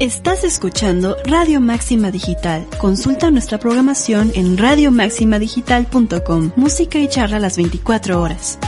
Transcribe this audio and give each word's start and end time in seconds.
Estás 0.00 0.44
escuchando 0.44 1.16
Radio 1.24 1.60
Máxima 1.60 2.12
Digital. 2.12 2.68
Consulta 2.80 3.32
nuestra 3.32 3.58
programación 3.58 4.30
en 4.36 4.56
radiomaximadigital.com. 4.56 6.52
Música 6.54 7.00
y 7.00 7.08
charla 7.08 7.40
las 7.40 7.56
24 7.56 8.22
horas. 8.22 8.60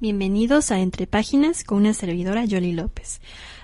Bienvenidos 0.00 0.70
a 0.70 0.78
Entre 0.80 1.06
Páginas 1.06 1.64
con 1.64 1.76
una 1.78 1.92
servidora 1.92 2.46
Yoli 2.46 2.72
López. 2.72 3.20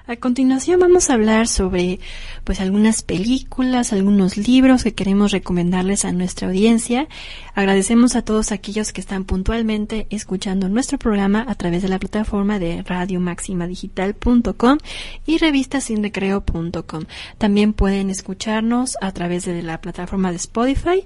A 0.07 0.17
continuación 0.17 0.81
vamos 0.81 1.11
a 1.11 1.15
hablar 1.15 1.47
sobre 1.47 2.01
pues 2.45 2.61
algunas 2.61 3.03
películas, 3.03 3.93
algunos 3.93 4.37
libros 4.37 4.83
que 4.83 4.95
queremos 4.95 5.31
recomendarles 5.31 6.05
a 6.05 6.13
nuestra 6.13 6.49
audiencia. 6.49 7.07
Agradecemos 7.55 8.17
a 8.17 8.23
todos 8.23 8.51
aquellos 8.51 8.93
que 8.93 9.01
están 9.01 9.25
puntualmente 9.25 10.07
escuchando 10.11 10.69
nuestro 10.69 10.99
programa 10.99 11.45
a 11.47 11.55
través 11.55 11.83
de 11.83 11.89
la 11.89 11.99
plataforma 11.99 12.59
de 12.59 12.83
radiomaximadigital.com 12.83 14.79
y 15.27 15.39
revistasinrecreo.com. 15.39 17.05
También 17.39 17.73
pueden 17.73 18.11
escucharnos 18.11 18.97
a 19.01 19.13
través 19.13 19.45
de 19.45 19.63
la 19.63 19.81
plataforma 19.81 20.31
de 20.31 20.37
Spotify 20.37 21.05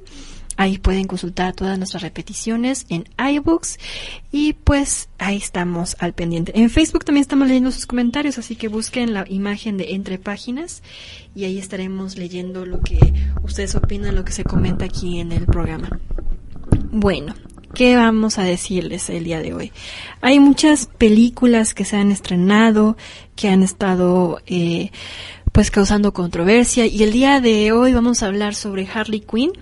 Ahí 0.57 0.79
pueden 0.79 1.07
consultar 1.07 1.55
todas 1.55 1.79
nuestras 1.79 2.03
repeticiones 2.03 2.87
en 2.89 3.05
iBooks 3.19 3.79
y 4.31 4.53
pues 4.53 5.09
ahí 5.19 5.37
estamos 5.37 5.97
al 5.99 6.13
pendiente. 6.13 6.53
En 6.59 6.71
Facebook 6.71 7.05
también 7.05 7.23
estamos 7.23 7.49
leyendo 7.49 7.73
sus 7.73 7.87
comentarios, 7.87 8.39
así 8.39 8.57
que 8.57 8.69
busquen 8.69 9.15
la 9.15 9.25
imagen 9.29 9.77
de 9.77 9.95
entre 9.95 10.19
páginas 10.19 10.83
y 11.35 11.45
ahí 11.45 11.59
estaremos 11.59 12.17
leyendo 12.17 12.65
lo 12.67 12.81
que 12.81 12.99
ustedes 13.43 13.75
opinan, 13.75 14.15
lo 14.15 14.25
que 14.25 14.33
se 14.33 14.45
comenta 14.45 14.85
aquí 14.85 15.19
en 15.21 15.33
el 15.33 15.47
programa. 15.47 15.99
Bueno, 16.91 17.35
¿qué 17.75 17.97
vamos 17.97 18.39
a 18.39 18.45
decirles 18.45 19.11
el 19.11 19.25
día 19.25 19.41
de 19.41 19.55
hoy? 19.55 19.73
Hay 20.21 20.39
muchas 20.39 20.87
películas 20.87 21.75
que 21.75 21.85
se 21.85 21.97
han 21.97 22.13
estrenado, 22.13 22.97
que 23.35 23.49
han 23.49 23.65
estado 23.65 24.41
eh, 24.47 24.91
pues 25.51 25.71
causando 25.71 26.13
controversia 26.13 26.87
y 26.87 27.03
el 27.03 27.13
día 27.13 27.41
de 27.41 27.73
hoy 27.73 27.93
vamos 27.93 28.23
a 28.23 28.27
hablar 28.27 28.55
sobre 28.55 28.89
Harley 28.89 29.21
Quinn 29.21 29.53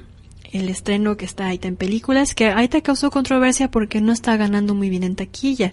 el 0.53 0.69
estreno 0.69 1.17
que 1.17 1.25
está 1.25 1.47
ahí 1.47 1.59
en 1.63 1.77
películas, 1.77 2.35
que 2.35 2.47
ahí 2.47 2.69
te 2.69 2.83
causó 2.83 3.11
controversia 3.11 3.71
porque 3.71 4.01
no 4.01 4.13
está 4.13 4.37
ganando 4.37 4.75
muy 4.75 4.91
bien 4.91 5.03
en 5.03 5.17
taquilla. 5.17 5.71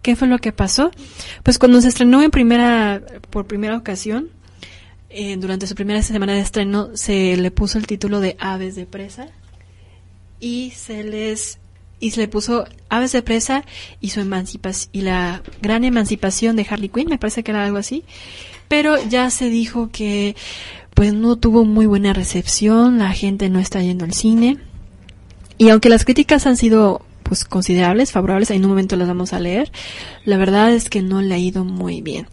¿Qué 0.00 0.16
fue 0.16 0.26
lo 0.26 0.38
que 0.38 0.52
pasó? 0.52 0.90
Pues 1.42 1.58
cuando 1.58 1.80
se 1.80 1.88
estrenó 1.88 2.22
en 2.22 2.30
primera, 2.30 3.02
por 3.30 3.46
primera 3.46 3.76
ocasión, 3.76 4.30
eh, 5.10 5.36
durante 5.36 5.66
su 5.66 5.74
primera 5.74 6.02
semana 6.02 6.32
de 6.32 6.40
estreno, 6.40 6.90
se 6.94 7.36
le 7.36 7.50
puso 7.50 7.78
el 7.78 7.86
título 7.86 8.20
de 8.20 8.36
Aves 8.40 8.74
de 8.74 8.86
Presa 8.86 9.28
y 10.40 10.72
se 10.74 11.04
les 11.04 11.58
y 12.00 12.10
se 12.10 12.20
le 12.20 12.26
puso 12.26 12.66
Aves 12.88 13.12
de 13.12 13.22
Presa 13.22 13.64
y 14.00 14.10
su 14.10 14.20
emancipación 14.20 14.90
y 14.92 15.02
la 15.02 15.42
gran 15.60 15.84
emancipación 15.84 16.56
de 16.56 16.66
Harley 16.68 16.88
Quinn, 16.88 17.08
me 17.08 17.18
parece 17.18 17.44
que 17.44 17.52
era 17.52 17.64
algo 17.64 17.78
así. 17.78 18.04
Pero 18.66 18.96
ya 19.08 19.28
se 19.28 19.50
dijo 19.50 19.90
que 19.92 20.34
pues 20.94 21.14
no 21.14 21.36
tuvo 21.36 21.64
muy 21.64 21.86
buena 21.86 22.12
recepción, 22.12 22.98
la 22.98 23.12
gente 23.12 23.48
no 23.48 23.58
está 23.58 23.82
yendo 23.82 24.04
al 24.04 24.12
cine. 24.12 24.58
Y 25.58 25.68
aunque 25.68 25.88
las 25.88 26.04
críticas 26.04 26.46
han 26.46 26.56
sido 26.56 27.02
pues 27.22 27.44
considerables, 27.44 28.12
favorables, 28.12 28.50
en 28.50 28.64
un 28.64 28.70
momento 28.70 28.96
las 28.96 29.08
vamos 29.08 29.32
a 29.32 29.40
leer, 29.40 29.72
la 30.24 30.36
verdad 30.36 30.72
es 30.72 30.90
que 30.90 31.02
no 31.02 31.22
le 31.22 31.34
ha 31.34 31.38
ido 31.38 31.64
muy 31.64 32.02
bien. 32.02 32.26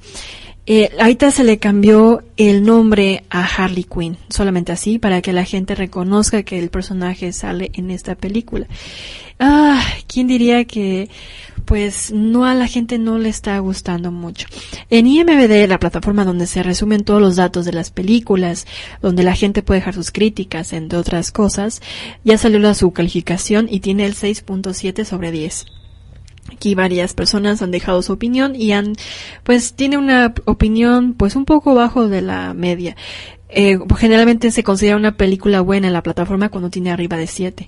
Eh, 0.72 0.92
ahorita 1.00 1.32
se 1.32 1.44
le 1.44 1.58
cambió 1.58 2.22
el 2.38 2.62
nombre 2.64 3.24
a 3.32 3.44
Harley 3.44 3.86
Quinn, 3.86 4.18
solamente 4.30 4.72
así, 4.72 5.00
para 5.00 5.20
que 5.20 5.34
la 5.34 5.44
gente 5.44 5.74
reconozca 5.74 6.44
que 6.44 6.60
el 6.60 6.70
personaje 6.70 7.34
sale 7.34 7.72
en 7.74 7.90
esta 7.90 8.14
película. 8.14 8.68
Ah, 9.40 9.84
¿quién 10.06 10.28
diría 10.28 10.66
que 10.66 11.10
pues 11.66 12.12
no 12.12 12.46
a 12.46 12.54
la 12.54 12.68
gente 12.68 13.00
no 13.00 13.18
le 13.18 13.30
está 13.30 13.58
gustando 13.60 14.12
mucho. 14.12 14.48
En 14.90 15.08
IMBD, 15.08 15.68
la 15.68 15.80
plataforma 15.80 16.26
donde 16.26 16.48
se 16.48 16.64
resumen 16.64 17.04
todos 17.04 17.22
los 17.22 17.36
datos 17.36 17.66
de 17.66 17.74
las 17.74 17.90
películas, 17.90 18.66
donde 19.02 19.24
la 19.24 19.36
gente 19.36 19.64
puede 19.64 19.80
dejar 19.80 19.96
sus 19.96 20.12
críticas, 20.12 20.74
entre 20.74 21.00
otras 21.00 21.32
cosas, 21.32 21.82
ya 22.24 22.38
salió 22.38 22.60
la 22.60 22.76
su 22.76 22.92
calificación 22.92 23.68
y 23.70 23.80
tiene 23.80 24.06
el 24.06 24.16
6.7 24.16 25.04
sobre 25.04 25.32
10. 25.32 25.79
Aquí 26.52 26.76
varias 26.76 27.14
personas 27.14 27.62
han 27.62 27.72
dejado 27.72 28.02
su 28.02 28.14
opinión 28.14 28.56
y 28.56 28.72
han, 28.72 28.94
pues 29.44 29.74
tiene 29.74 29.98
una 29.98 30.34
opinión 30.46 31.14
pues 31.14 31.36
un 31.36 31.46
poco 31.46 31.76
bajo 31.76 32.08
de 32.08 32.22
la 32.22 32.54
media. 32.54 32.96
Eh, 33.50 33.80
generalmente 33.98 34.52
se 34.52 34.64
considera 34.64 34.96
una 34.96 35.18
película 35.18 35.62
buena 35.62 35.88
en 35.88 35.94
la 35.94 36.04
plataforma 36.04 36.50
cuando 36.50 36.70
tiene 36.70 36.92
arriba 36.92 37.18
de 37.18 37.28
7. 37.28 37.68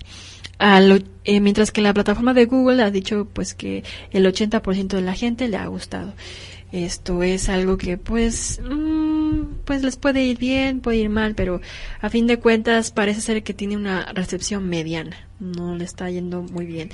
Eh, 1.24 1.40
mientras 1.40 1.72
que 1.72 1.82
la 1.82 1.94
plataforma 1.94 2.34
de 2.34 2.46
Google 2.46 2.84
ha 2.84 2.92
dicho 2.92 3.28
pues 3.34 3.56
que 3.56 3.84
el 4.12 4.26
80% 4.26 4.88
de 4.88 5.02
la 5.02 5.16
gente 5.16 5.48
le 5.48 5.58
ha 5.58 5.66
gustado. 5.66 6.14
Esto 6.72 7.24
es 7.24 7.50
algo 7.50 7.78
que 7.78 7.98
pues 7.98 8.62
mm, 8.64 9.42
pues 9.66 9.84
les 9.84 9.98
puede 9.98 10.24
ir 10.24 10.38
bien, 10.38 10.80
puede 10.80 10.98
ir 10.98 11.10
mal, 11.10 11.36
pero 11.36 11.62
a 12.00 12.10
fin 12.10 12.28
de 12.28 12.38
cuentas 12.38 12.92
parece 12.92 13.22
ser 13.22 13.44
que 13.44 13.54
tiene 13.54 13.76
una 13.76 14.06
recepción 14.14 14.70
mediana. 14.70 15.31
No 15.42 15.76
le 15.76 15.84
está 15.84 16.10
yendo 16.10 16.44
muy 16.44 16.66
bien. 16.66 16.90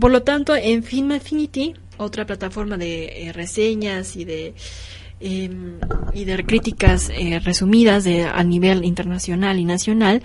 Por 0.00 0.10
lo 0.10 0.22
tanto, 0.22 0.56
en 0.56 0.82
Film 0.82 1.12
Affinity, 1.12 1.74
otra 1.98 2.24
plataforma 2.24 2.78
de 2.78 3.26
eh, 3.28 3.32
reseñas 3.32 4.16
y 4.16 4.24
de 4.24 4.54
em, 5.20 5.80
y 6.14 6.24
de 6.24 6.46
críticas 6.46 7.10
eh, 7.10 7.40
resumidas 7.40 8.04
de, 8.04 8.24
a 8.24 8.42
nivel 8.44 8.84
internacional 8.84 9.58
y 9.58 9.64
nacional, 9.64 10.22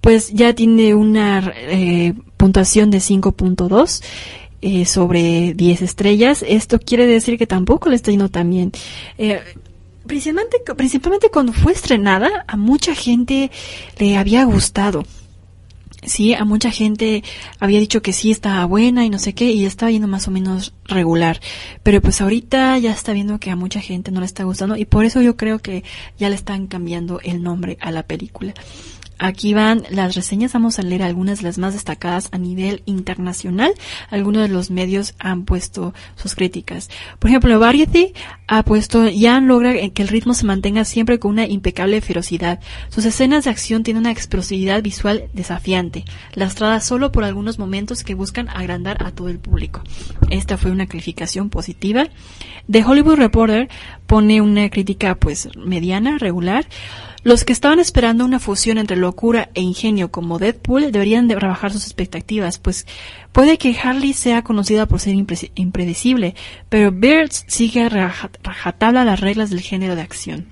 pues 0.00 0.30
ya 0.32 0.54
tiene 0.54 0.94
una 0.94 1.52
eh, 1.56 2.14
puntuación 2.36 2.90
de 2.90 2.98
5.2 2.98 4.02
eh, 4.62 4.84
sobre 4.86 5.54
10 5.54 5.82
estrellas. 5.82 6.44
Esto 6.46 6.78
quiere 6.78 7.06
decir 7.06 7.38
que 7.38 7.46
tampoco 7.46 7.88
le 7.88 7.96
está 7.96 8.10
yendo 8.10 8.28
tan 8.28 8.50
bien. 8.50 8.72
Eh, 9.18 9.40
principalmente, 10.06 10.58
principalmente 10.76 11.30
cuando 11.30 11.52
fue 11.52 11.72
estrenada, 11.72 12.44
a 12.46 12.56
mucha 12.56 12.94
gente 12.94 13.50
le 13.98 14.16
había 14.16 14.44
gustado. 14.44 15.04
Sí, 16.02 16.32
a 16.32 16.44
mucha 16.44 16.70
gente 16.70 17.22
había 17.58 17.78
dicho 17.78 18.00
que 18.00 18.14
sí 18.14 18.30
estaba 18.30 18.64
buena 18.64 19.04
y 19.04 19.10
no 19.10 19.18
sé 19.18 19.34
qué, 19.34 19.50
y 19.52 19.66
estaba 19.66 19.90
yendo 19.90 20.08
más 20.08 20.28
o 20.28 20.30
menos 20.30 20.72
regular. 20.84 21.40
Pero 21.82 22.00
pues 22.00 22.20
ahorita 22.22 22.78
ya 22.78 22.92
está 22.92 23.12
viendo 23.12 23.38
que 23.38 23.50
a 23.50 23.56
mucha 23.56 23.80
gente 23.80 24.10
no 24.10 24.20
le 24.20 24.26
está 24.26 24.44
gustando, 24.44 24.76
y 24.76 24.86
por 24.86 25.04
eso 25.04 25.20
yo 25.20 25.36
creo 25.36 25.58
que 25.58 25.84
ya 26.18 26.30
le 26.30 26.36
están 26.36 26.68
cambiando 26.68 27.20
el 27.20 27.42
nombre 27.42 27.76
a 27.80 27.90
la 27.90 28.02
película. 28.02 28.54
Aquí 29.22 29.52
van 29.52 29.82
las 29.90 30.14
reseñas, 30.14 30.54
vamos 30.54 30.78
a 30.78 30.82
leer 30.82 31.02
algunas 31.02 31.40
de 31.40 31.44
las 31.44 31.58
más 31.58 31.74
destacadas 31.74 32.30
a 32.32 32.38
nivel 32.38 32.82
internacional. 32.86 33.74
Algunos 34.08 34.40
de 34.40 34.48
los 34.48 34.70
medios 34.70 35.14
han 35.18 35.44
puesto 35.44 35.92
sus 36.16 36.34
críticas. 36.34 36.88
Por 37.18 37.28
ejemplo, 37.28 37.60
Variety 37.60 38.14
ha 38.46 38.62
puesto, 38.62 39.10
ya 39.10 39.38
logra 39.40 39.74
que 39.90 40.00
el 40.00 40.08
ritmo 40.08 40.32
se 40.32 40.46
mantenga 40.46 40.86
siempre 40.86 41.18
con 41.18 41.32
una 41.32 41.46
impecable 41.46 42.00
ferocidad. 42.00 42.60
Sus 42.88 43.04
escenas 43.04 43.44
de 43.44 43.50
acción 43.50 43.82
tienen 43.82 44.04
una 44.04 44.10
explosividad 44.10 44.82
visual 44.82 45.28
desafiante, 45.34 46.06
lastrada 46.32 46.80
solo 46.80 47.12
por 47.12 47.24
algunos 47.24 47.58
momentos 47.58 48.04
que 48.04 48.14
buscan 48.14 48.48
agrandar 48.48 49.04
a 49.04 49.10
todo 49.10 49.28
el 49.28 49.38
público. 49.38 49.82
Esta 50.30 50.56
fue 50.56 50.70
una 50.70 50.86
calificación 50.86 51.50
positiva. 51.50 52.08
The 52.70 52.84
Hollywood 52.84 53.16
Reporter 53.16 53.68
pone 54.06 54.40
una 54.40 54.70
crítica 54.70 55.14
pues 55.14 55.50
mediana, 55.56 56.16
regular. 56.16 56.66
Los 57.22 57.44
que 57.44 57.52
estaban 57.52 57.78
esperando 57.78 58.24
una 58.24 58.38
fusión 58.38 58.78
entre 58.78 58.96
locura 58.96 59.50
e 59.54 59.60
ingenio 59.60 60.10
como 60.10 60.38
Deadpool 60.38 60.90
deberían 60.90 61.28
de 61.28 61.38
rebajar 61.38 61.70
sus 61.70 61.84
expectativas, 61.84 62.58
pues 62.58 62.86
puede 63.32 63.58
que 63.58 63.76
Harley 63.78 64.14
sea 64.14 64.42
conocida 64.42 64.86
por 64.86 65.00
ser 65.00 65.14
impredecible, 65.14 66.34
pero 66.70 66.92
Birds 66.92 67.44
sigue 67.46 67.88
rajatabla 67.88 69.04
las 69.04 69.20
reglas 69.20 69.50
del 69.50 69.60
género 69.60 69.96
de 69.96 70.02
acción. 70.02 70.46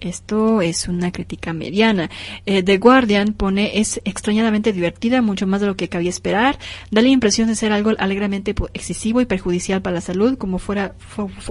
Esto 0.00 0.60
es 0.60 0.88
una 0.88 1.12
crítica 1.12 1.54
mediana. 1.54 2.10
Eh, 2.44 2.62
The 2.62 2.76
Guardian 2.76 3.32
pone 3.32 3.78
es 3.78 4.02
extrañadamente 4.04 4.72
divertida, 4.72 5.22
mucho 5.22 5.46
más 5.46 5.62
de 5.62 5.68
lo 5.68 5.76
que 5.76 5.88
cabía 5.88 6.10
esperar. 6.10 6.58
Da 6.90 7.00
la 7.00 7.08
impresión 7.08 7.48
de 7.48 7.54
ser 7.54 7.72
algo 7.72 7.92
alegremente 7.98 8.54
excesivo 8.74 9.22
y 9.22 9.26
perjudicial 9.26 9.80
para 9.80 9.94
la 9.94 10.00
salud, 10.02 10.36
como 10.36 10.58
fuera 10.58 10.94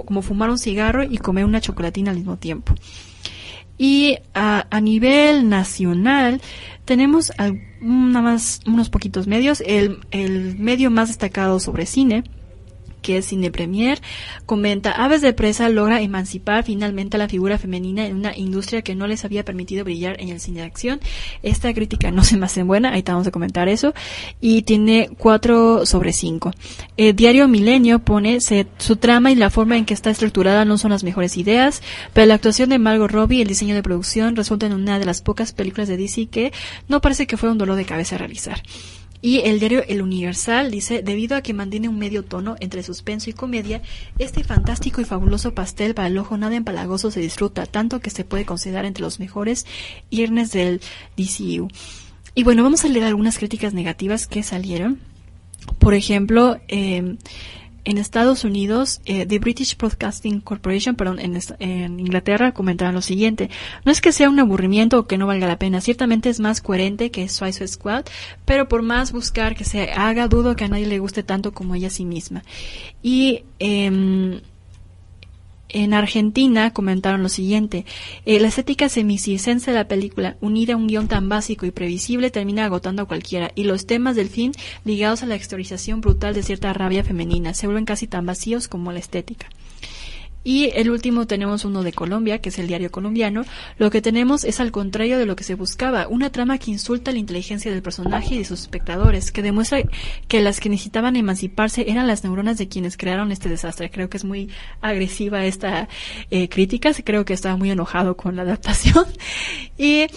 como 0.06 0.22
fumar 0.22 0.52
un 0.52 0.60
cigarro 0.60 1.04
y 1.04 1.18
comer 1.18 1.46
una 1.46 1.62
chocolatina 1.62 2.12
al 2.12 2.18
mismo 2.18 2.38
tiempo. 2.38 2.76
Y 3.78 4.18
a, 4.34 4.68
a 4.70 4.82
nivel 4.82 5.50
nacional 5.50 6.42
tenemos 6.86 7.32
nada 7.82 8.22
más 8.22 8.60
unos 8.66 8.90
poquitos 8.90 9.28
medios. 9.28 9.62
El, 9.66 10.00
el 10.12 10.58
medio 10.58 10.92
más 10.92 11.10
destacado 11.10 11.60
sobre 11.60 11.86
cine 11.86 12.24
que 13.04 13.18
es 13.18 13.28
Cine 13.28 13.52
Premier, 13.52 14.02
comenta, 14.48 14.92
Aves 14.92 15.22
de 15.22 15.34
Presa 15.34 15.70
logra 15.70 16.02
emancipar 16.02 16.64
finalmente 16.64 17.18
a 17.18 17.20
la 17.20 17.30
figura 17.30 17.60
femenina 17.60 18.08
en 18.08 18.16
una 18.16 18.36
industria 18.36 18.82
que 18.82 18.96
no 18.96 19.06
les 19.06 19.24
había 19.26 19.46
permitido 19.46 19.84
brillar 19.84 20.20
en 20.20 20.30
el 20.30 20.40
cine 20.40 20.62
de 20.62 20.66
acción. 20.66 21.00
Esta 21.44 21.72
crítica 21.74 22.10
no 22.10 22.24
se 22.24 22.38
me 22.38 22.48
hace 22.48 22.64
buena, 22.64 22.94
ahí 22.94 23.04
vamos 23.06 23.28
a 23.28 23.32
comentar 23.32 23.70
eso, 23.70 23.94
y 24.42 24.64
tiene 24.64 25.10
4 25.20 25.86
sobre 25.86 26.14
5. 26.14 26.52
El 26.98 27.16
diario 27.16 27.48
Milenio 27.48 28.00
pone, 28.00 28.40
su 28.42 28.96
trama 28.96 29.32
y 29.32 29.36
la 29.36 29.52
forma 29.52 29.78
en 29.78 29.86
que 29.86 29.94
está 29.94 30.10
estructurada 30.10 30.66
no 30.66 30.78
son 30.78 30.92
las 30.92 31.04
mejores 31.04 31.38
ideas, 31.38 31.84
pero 32.14 32.26
la 32.26 32.36
actuación 32.36 32.70
de 32.70 32.80
Margot 32.80 33.12
Robbie 33.12 33.40
y 33.40 33.42
el 33.42 33.48
diseño 33.48 33.76
de 33.76 33.84
producción 33.84 34.36
resulta 34.36 34.66
en 34.66 34.74
una 34.74 34.98
de 34.98 35.06
las 35.06 35.22
pocas 35.22 35.52
películas 35.52 35.88
de 35.88 35.98
DC 35.98 36.28
que 36.28 36.54
no 36.88 37.02
parece 37.02 37.28
que 37.28 37.38
fue 37.38 37.52
un 37.52 37.58
dolor 37.58 37.76
de 37.76 37.86
cabeza 37.86 38.18
realizar. 38.18 38.64
Y 39.24 39.40
el 39.46 39.58
diario 39.62 39.86
El 39.88 40.02
Universal 40.02 40.70
dice, 40.70 41.02
debido 41.02 41.38
a 41.38 41.42
que 41.42 41.54
mantiene 41.54 41.88
un 41.88 41.98
medio 41.98 42.26
tono 42.26 42.58
entre 42.60 42.84
suspenso 42.84 43.30
y 43.30 43.34
comedia, 43.34 43.82
este 44.20 44.44
fantástico 44.44 45.00
y 45.00 45.06
fabuloso 45.06 45.56
pastel 45.56 45.96
para 45.96 46.10
el 46.10 46.18
ojo 46.18 46.38
nada 46.38 46.58
empalagoso 46.58 47.10
se 47.10 47.22
disfruta 47.22 47.66
tanto 47.66 48.02
que 48.02 48.10
se 48.10 48.26
puede 48.26 48.46
considerar 48.46 48.84
entre 48.84 49.02
los 49.02 49.22
mejores 49.22 49.66
irnes 50.10 50.52
del 50.52 50.82
DCU. 51.16 51.70
Y 52.36 52.44
bueno, 52.44 52.64
vamos 52.64 52.84
a 52.84 52.90
leer 52.90 53.06
algunas 53.06 53.38
críticas 53.38 53.74
negativas 53.74 54.28
que 54.28 54.44
salieron. 54.44 55.00
Por 55.80 55.94
ejemplo, 55.94 56.60
eh, 56.68 57.16
en 57.86 57.98
Estados 57.98 58.44
Unidos, 58.44 59.02
eh, 59.06 59.26
The 59.26 59.40
British 59.40 59.78
Broadcasting 59.78 60.42
Corporation, 60.42 60.96
perdón, 60.96 61.20
en, 61.20 61.40
en, 61.60 62.00
Inglaterra 62.00 62.54
comentaron 62.54 62.96
lo 62.96 63.02
siguiente. 63.02 63.50
No 63.86 63.92
es 63.92 64.02
que 64.02 64.12
sea 64.12 64.30
un 64.30 64.40
aburrimiento 64.40 65.00
o 65.00 65.08
que 65.08 65.18
no 65.18 65.28
valga 65.28 65.48
la 65.48 65.60
pena, 65.60 65.82
ciertamente 65.82 66.30
es 66.30 66.40
más 66.40 66.62
coherente 66.62 67.12
que 67.12 67.28
Suicide 67.28 67.68
Squad, 67.68 68.06
pero 68.46 68.68
por 68.68 68.82
más 68.82 69.12
buscar 69.12 69.56
que 69.56 69.66
se 69.66 69.92
haga, 69.92 70.28
dudo 70.28 70.56
que 70.56 70.66
a 70.66 70.70
nadie 70.70 70.88
le 70.88 71.00
guste 71.00 71.24
tanto 71.24 71.54
como 71.54 71.76
ella 71.76 71.88
a 71.88 71.92
sí 71.92 72.06
misma. 72.06 72.44
Y 73.02 73.44
eh, 73.60 74.42
en 75.70 75.94
Argentina 75.94 76.72
comentaron 76.72 77.24
lo 77.24 77.30
siguiente, 77.30 77.86
eh, 78.26 78.40
la 78.40 78.48
estética 78.48 78.90
semicircense 78.90 79.72
de 79.72 79.78
la 79.78 79.88
película, 79.88 80.38
unida 80.40 80.74
a 80.74 80.78
un 80.78 80.88
guion 80.88 81.08
tan 81.08 81.30
básico 81.30 81.66
y 81.66 81.72
previsible, 81.72 82.32
termina 82.32 82.66
agotando 82.66 83.02
a 83.02 83.08
cualquiera, 83.08 83.52
y 83.56 83.64
los 83.64 83.86
temas 83.86 84.16
del 84.16 84.30
fin, 84.30 84.52
ligados 84.86 85.24
a 85.24 85.26
la 85.26 85.36
exteriorización 85.36 86.02
brutal 86.02 86.34
de 86.34 86.44
cierta 86.44 86.74
rabia 86.74 87.04
femenina, 87.04 87.54
se 87.54 87.68
vuelven 87.68 87.86
casi 87.86 88.08
tan 88.08 88.26
vacíos 88.26 88.68
como 88.68 88.92
la 88.92 89.00
estética. 89.00 89.48
Y 90.44 90.72
el 90.76 90.90
último 90.90 91.26
tenemos 91.26 91.64
uno 91.66 91.84
de 91.84 91.94
Colombia, 91.94 92.40
que 92.40 92.50
es 92.50 92.60
el 92.60 92.68
diario 92.68 92.92
colombiano. 92.92 93.46
Lo 93.78 93.90
que 93.90 94.02
tenemos 94.02 94.44
es 94.44 94.60
al 94.60 94.72
contrario 94.72 95.18
de 95.18 95.26
lo 95.26 95.36
que 95.36 95.44
se 95.44 95.56
buscaba, 95.56 96.08
una 96.08 96.32
trama 96.32 96.58
que 96.58 96.72
insulta 96.72 97.12
la 97.12 97.20
inteligencia 97.20 97.72
del 97.72 97.82
personaje 97.82 98.36
y 98.36 98.38
de 98.40 98.46
sus 98.46 98.62
espectadores, 98.62 99.32
que 99.32 99.42
demuestra 99.42 99.84
que 100.28 100.42
las 100.42 100.60
que 100.60 100.70
necesitaban 100.70 101.16
emanciparse 101.16 101.90
eran 101.90 102.08
las 102.08 102.24
neuronas 102.24 102.58
de 102.58 102.68
quienes 102.68 102.98
crearon 102.98 103.32
este 103.32 103.50
desastre. 103.50 103.90
Creo 103.90 104.10
que 104.10 104.18
es 104.18 104.26
muy 104.26 104.50
agresiva 104.82 105.46
esta 105.46 105.88
eh, 106.30 106.50
crítica, 106.50 106.92
creo 107.04 107.26
que 107.26 107.34
estaba 107.34 107.56
muy 107.56 107.72
enojado 107.72 108.18
con 108.18 108.36
la 108.36 108.42
adaptación. 108.42 109.06
y 109.78 110.08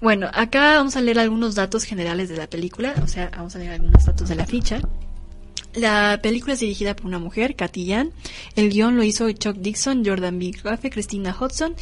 bueno, 0.00 0.28
acá 0.34 0.74
vamos 0.76 0.96
a 0.96 1.00
leer 1.00 1.18
algunos 1.18 1.54
datos 1.54 1.84
generales 1.84 2.28
de 2.28 2.36
la 2.36 2.48
película, 2.48 2.94
o 3.02 3.06
sea, 3.06 3.30
vamos 3.36 3.54
a 3.54 3.58
leer 3.58 3.72
algunos 3.72 4.04
datos 4.04 4.28
de 4.28 4.34
la 4.34 4.46
ficha. 4.46 4.80
La 5.74 6.20
película 6.22 6.52
es 6.52 6.60
dirigida 6.60 6.94
por 6.94 7.06
una 7.06 7.18
mujer, 7.18 7.56
Yan. 7.56 8.10
El 8.56 8.70
guion 8.70 8.96
lo 8.96 9.02
hizo 9.02 9.30
Chuck 9.32 9.56
Dixon, 9.56 10.04
Jordan 10.04 10.38
B. 10.38 10.52
Graffe, 10.62 10.90
Christina 10.90 11.36
Hudson 11.38 11.74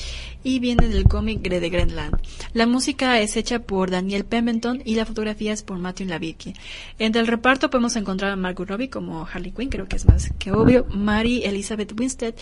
y 0.43 0.59
viene 0.59 0.89
del 0.89 1.05
cómic 1.05 1.41
de 1.41 1.69
Greenland. 1.69 2.17
La 2.55 2.67
música 2.67 3.21
es 3.21 3.37
hecha 3.37 3.61
por 3.61 3.91
Daniel 3.91 4.25
Pemberton 4.25 4.83
y 4.85 4.95
la 4.95 5.05
fotografía 5.05 5.53
es 5.53 5.63
por 5.63 5.79
Matthew 5.79 6.09
Lavicki. 6.09 6.55
Entre 6.99 7.21
el 7.21 7.27
reparto 7.27 7.71
podemos 7.71 7.97
encontrar 7.97 8.33
a 8.33 8.37
Margot 8.37 8.69
Robbie 8.69 8.89
como 8.89 9.27
Harley 9.27 9.53
Quinn, 9.53 9.69
creo 9.69 9.89
que 9.89 9.97
es 9.97 10.07
más 10.07 10.31
que 10.39 10.53
obvio, 10.53 10.87
Mary 10.91 11.43
Elizabeth 11.45 11.99
Winstead, 11.99 12.35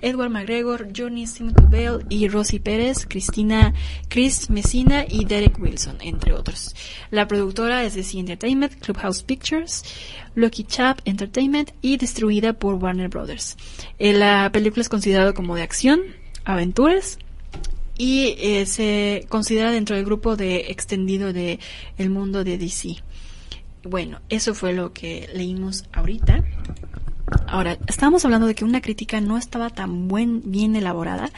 Edward 0.00 0.30
McGregor, 0.30 0.88
Johnny 0.96 1.26
Timothy 1.26 1.64
Bale 1.70 2.04
y 2.08 2.28
Rosie 2.28 2.60
Pérez, 2.60 3.06
Cristina 3.06 3.74
Chris 4.08 4.50
Messina 4.50 5.04
y 5.08 5.24
Derek 5.24 5.58
Wilson, 5.60 5.98
entre 6.00 6.32
otros. 6.32 6.74
La 7.10 7.28
productora 7.28 7.84
es 7.84 7.94
de 7.94 8.02
C 8.02 8.18
Entertainment, 8.18 8.74
Clubhouse 8.80 9.22
Pictures. 9.22 9.82
Lucky 10.36 10.64
Chap 10.64 11.00
Entertainment 11.04 11.70
y 11.80 11.96
distribuida 11.96 12.54
por 12.54 12.74
Warner 12.74 13.08
Brothers. 13.08 13.56
Eh, 13.98 14.12
la 14.12 14.50
película 14.52 14.82
es 14.82 14.88
considerada 14.88 15.32
como 15.32 15.56
de 15.56 15.62
acción, 15.62 16.00
aventuras 16.44 17.18
y 17.96 18.34
eh, 18.38 18.66
se 18.66 19.26
considera 19.28 19.70
dentro 19.70 19.96
del 19.96 20.04
grupo 20.04 20.36
de 20.36 20.66
extendido 20.68 21.32
de 21.32 21.60
el 21.96 22.10
mundo 22.10 22.44
de 22.44 22.58
DC. 22.58 22.96
Bueno, 23.84 24.20
eso 24.28 24.54
fue 24.54 24.72
lo 24.72 24.92
que 24.92 25.28
leímos 25.34 25.84
ahorita. 25.92 26.42
Ahora, 27.46 27.78
estábamos 27.86 28.24
hablando 28.24 28.46
de 28.46 28.54
que 28.54 28.64
una 28.64 28.80
crítica 28.80 29.20
no 29.20 29.36
estaba 29.36 29.70
tan 29.70 30.08
buen, 30.08 30.42
bien 30.44 30.76
elaborada, 30.76 31.30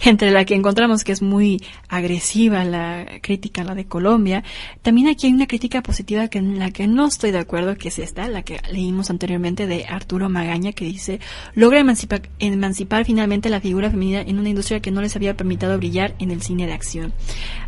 entre 0.00 0.30
la 0.30 0.44
que 0.44 0.54
encontramos 0.54 1.04
que 1.04 1.12
es 1.12 1.22
muy 1.22 1.62
agresiva 1.88 2.64
la 2.64 3.06
crítica, 3.22 3.64
la 3.64 3.74
de 3.74 3.86
Colombia. 3.86 4.44
También 4.82 5.08
aquí 5.08 5.26
hay 5.26 5.32
una 5.32 5.46
crítica 5.46 5.82
positiva 5.82 6.28
que 6.28 6.38
en 6.38 6.58
la 6.58 6.70
que 6.70 6.86
no 6.86 7.06
estoy 7.06 7.30
de 7.30 7.38
acuerdo, 7.38 7.76
que 7.76 7.88
es 7.88 7.98
esta, 7.98 8.28
la 8.28 8.42
que 8.42 8.60
leímos 8.70 9.10
anteriormente 9.10 9.66
de 9.66 9.86
Arturo 9.86 10.28
Magaña, 10.28 10.72
que 10.72 10.84
dice, 10.84 11.20
logra 11.54 11.80
emancipar, 11.80 12.22
emancipar 12.38 13.04
finalmente 13.04 13.48
la 13.48 13.60
figura 13.60 13.90
femenina 13.90 14.22
en 14.22 14.38
una 14.38 14.48
industria 14.48 14.80
que 14.80 14.90
no 14.90 15.00
les 15.00 15.16
había 15.16 15.36
permitido 15.36 15.76
brillar 15.76 16.14
en 16.18 16.30
el 16.30 16.42
cine 16.42 16.66
de 16.66 16.72
acción. 16.72 17.12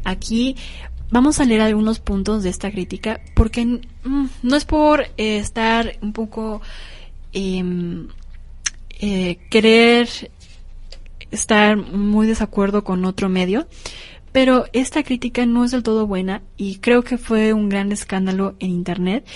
Aquí 0.05 0.57
Vamos 1.11 1.39
a 1.39 1.45
leer 1.45 1.61
algunos 1.61 2.01
puntos 2.01 2.43
de 2.43 2.49
esta 2.49 2.73
crítica 2.73 3.21
porque 3.35 3.65
mm, 3.65 4.27
no 4.43 4.57
es 4.57 4.65
por 4.65 5.03
eh, 5.17 5.39
estar 5.39 5.97
un 6.01 6.13
poco 6.13 6.61
Em, 7.35 8.09
eh, 9.01 9.39
querer 9.51 10.09
estar 11.33 11.77
muy 11.77 12.29
desacuerdo 12.29 12.85
con 12.85 13.05
otro 13.05 13.29
medio, 13.29 13.67
pero 14.31 14.67
esta 14.73 15.03
crítica 15.03 15.45
no 15.45 15.65
es 15.65 15.73
del 15.73 15.83
todo 15.83 16.07
buena 16.07 16.43
y 16.57 16.77
creo 16.79 17.03
que 17.03 17.19
fue 17.19 17.53
un 17.53 17.69
gran 17.69 17.91
escándalo 17.91 18.55
en 18.61 18.71
Internet 18.71 19.27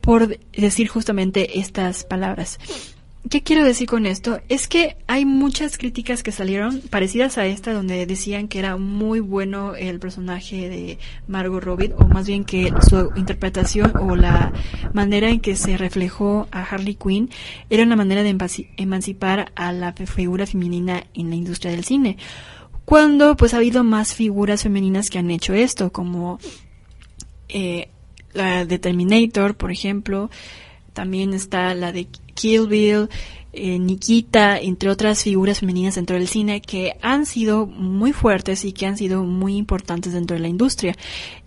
por 0.00 0.38
decir 0.52 0.88
justamente 0.88 1.58
estas 1.58 2.04
palabras. 2.04 2.58
¿Qué 3.28 3.42
quiero 3.42 3.64
decir 3.64 3.88
con 3.88 4.06
esto? 4.06 4.40
Es 4.48 4.68
que 4.68 4.96
hay 5.06 5.26
muchas 5.26 5.76
críticas 5.76 6.22
que 6.22 6.32
salieron 6.32 6.80
parecidas 6.80 7.36
a 7.36 7.46
esta 7.46 7.72
donde 7.72 8.06
decían 8.06 8.48
que 8.48 8.60
era 8.60 8.76
muy 8.76 9.20
bueno 9.20 9.74
el 9.74 9.98
personaje 9.98 10.68
de 10.70 10.98
Margot 11.26 11.62
Robbie 11.62 11.92
o 11.98 12.06
más 12.06 12.26
bien 12.26 12.44
que 12.44 12.72
su 12.88 13.10
interpretación 13.16 13.92
o 14.00 14.16
la 14.16 14.52
manera 14.94 15.28
en 15.28 15.40
que 15.40 15.56
se 15.56 15.76
reflejó 15.76 16.48
a 16.52 16.62
Harley 16.62 16.94
Quinn 16.94 17.28
era 17.68 17.82
una 17.82 17.96
manera 17.96 18.22
de 18.22 18.34
emancipar 18.76 19.52
a 19.56 19.72
la 19.72 19.92
figura 19.92 20.46
femenina 20.46 21.04
en 21.12 21.28
la 21.28 21.36
industria 21.36 21.72
del 21.72 21.84
cine. 21.84 22.16
Cuando 22.84 23.36
pues 23.36 23.52
ha 23.52 23.58
habido 23.58 23.84
más 23.84 24.14
figuras 24.14 24.62
femeninas 24.62 25.10
que 25.10 25.18
han 25.18 25.30
hecho 25.30 25.52
esto, 25.52 25.92
como 25.92 26.38
eh, 27.48 27.88
la 28.32 28.64
de 28.64 28.78
Terminator, 28.78 29.56
por 29.56 29.70
ejemplo, 29.70 30.30
también 30.94 31.34
está 31.34 31.74
la 31.74 31.92
de 31.92 32.08
Kill 32.38 32.68
Bill, 32.68 33.08
eh, 33.52 33.80
Nikita, 33.80 34.58
entre 34.60 34.90
otras 34.90 35.24
figuras 35.24 35.58
femeninas 35.58 35.96
dentro 35.96 36.16
del 36.16 36.28
cine 36.28 36.60
que 36.60 36.92
han 37.02 37.26
sido 37.26 37.66
muy 37.66 38.12
fuertes 38.12 38.64
y 38.64 38.72
que 38.72 38.86
han 38.86 38.96
sido 38.96 39.24
muy 39.24 39.56
importantes 39.56 40.12
dentro 40.12 40.36
de 40.36 40.42
la 40.42 40.46
industria. 40.46 40.94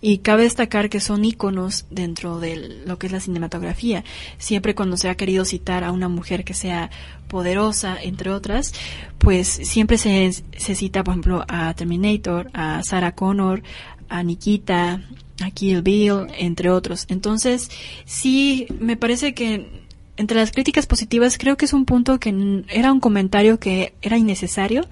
Y 0.02 0.18
cabe 0.18 0.42
destacar 0.42 0.90
que 0.90 1.00
son 1.00 1.24
íconos 1.24 1.86
dentro 1.90 2.40
de 2.40 2.82
lo 2.84 2.98
que 2.98 3.06
es 3.06 3.12
la 3.12 3.20
cinematografía. 3.20 4.04
Siempre 4.36 4.74
cuando 4.74 4.98
se 4.98 5.08
ha 5.08 5.14
querido 5.14 5.46
citar 5.46 5.84
a 5.84 5.92
una 5.92 6.08
mujer 6.08 6.44
que 6.44 6.52
sea 6.52 6.90
poderosa, 7.28 7.96
entre 8.02 8.30
otras, 8.30 8.74
pues 9.16 9.48
siempre 9.48 9.96
se, 9.96 10.30
se 10.32 10.74
cita, 10.74 11.02
por 11.02 11.12
ejemplo, 11.12 11.44
a 11.48 11.72
Terminator, 11.72 12.50
a 12.52 12.82
Sarah 12.82 13.14
Connor, 13.14 13.62
a 14.10 14.22
Nikita, 14.22 15.00
a 15.40 15.50
Kill 15.50 15.80
Bill, 15.80 16.26
entre 16.36 16.68
otros. 16.68 17.06
Entonces, 17.08 17.70
sí, 18.04 18.66
me 18.78 18.98
parece 18.98 19.32
que 19.32 19.81
entre 20.16 20.36
las 20.36 20.52
críticas 20.52 20.86
positivas 20.86 21.38
creo 21.38 21.56
que 21.56 21.64
es 21.64 21.72
un 21.72 21.84
punto 21.84 22.20
que 22.20 22.64
era 22.68 22.92
un 22.92 23.00
comentario 23.00 23.58
que 23.58 23.94
era 24.02 24.18
innecesario, 24.18 24.86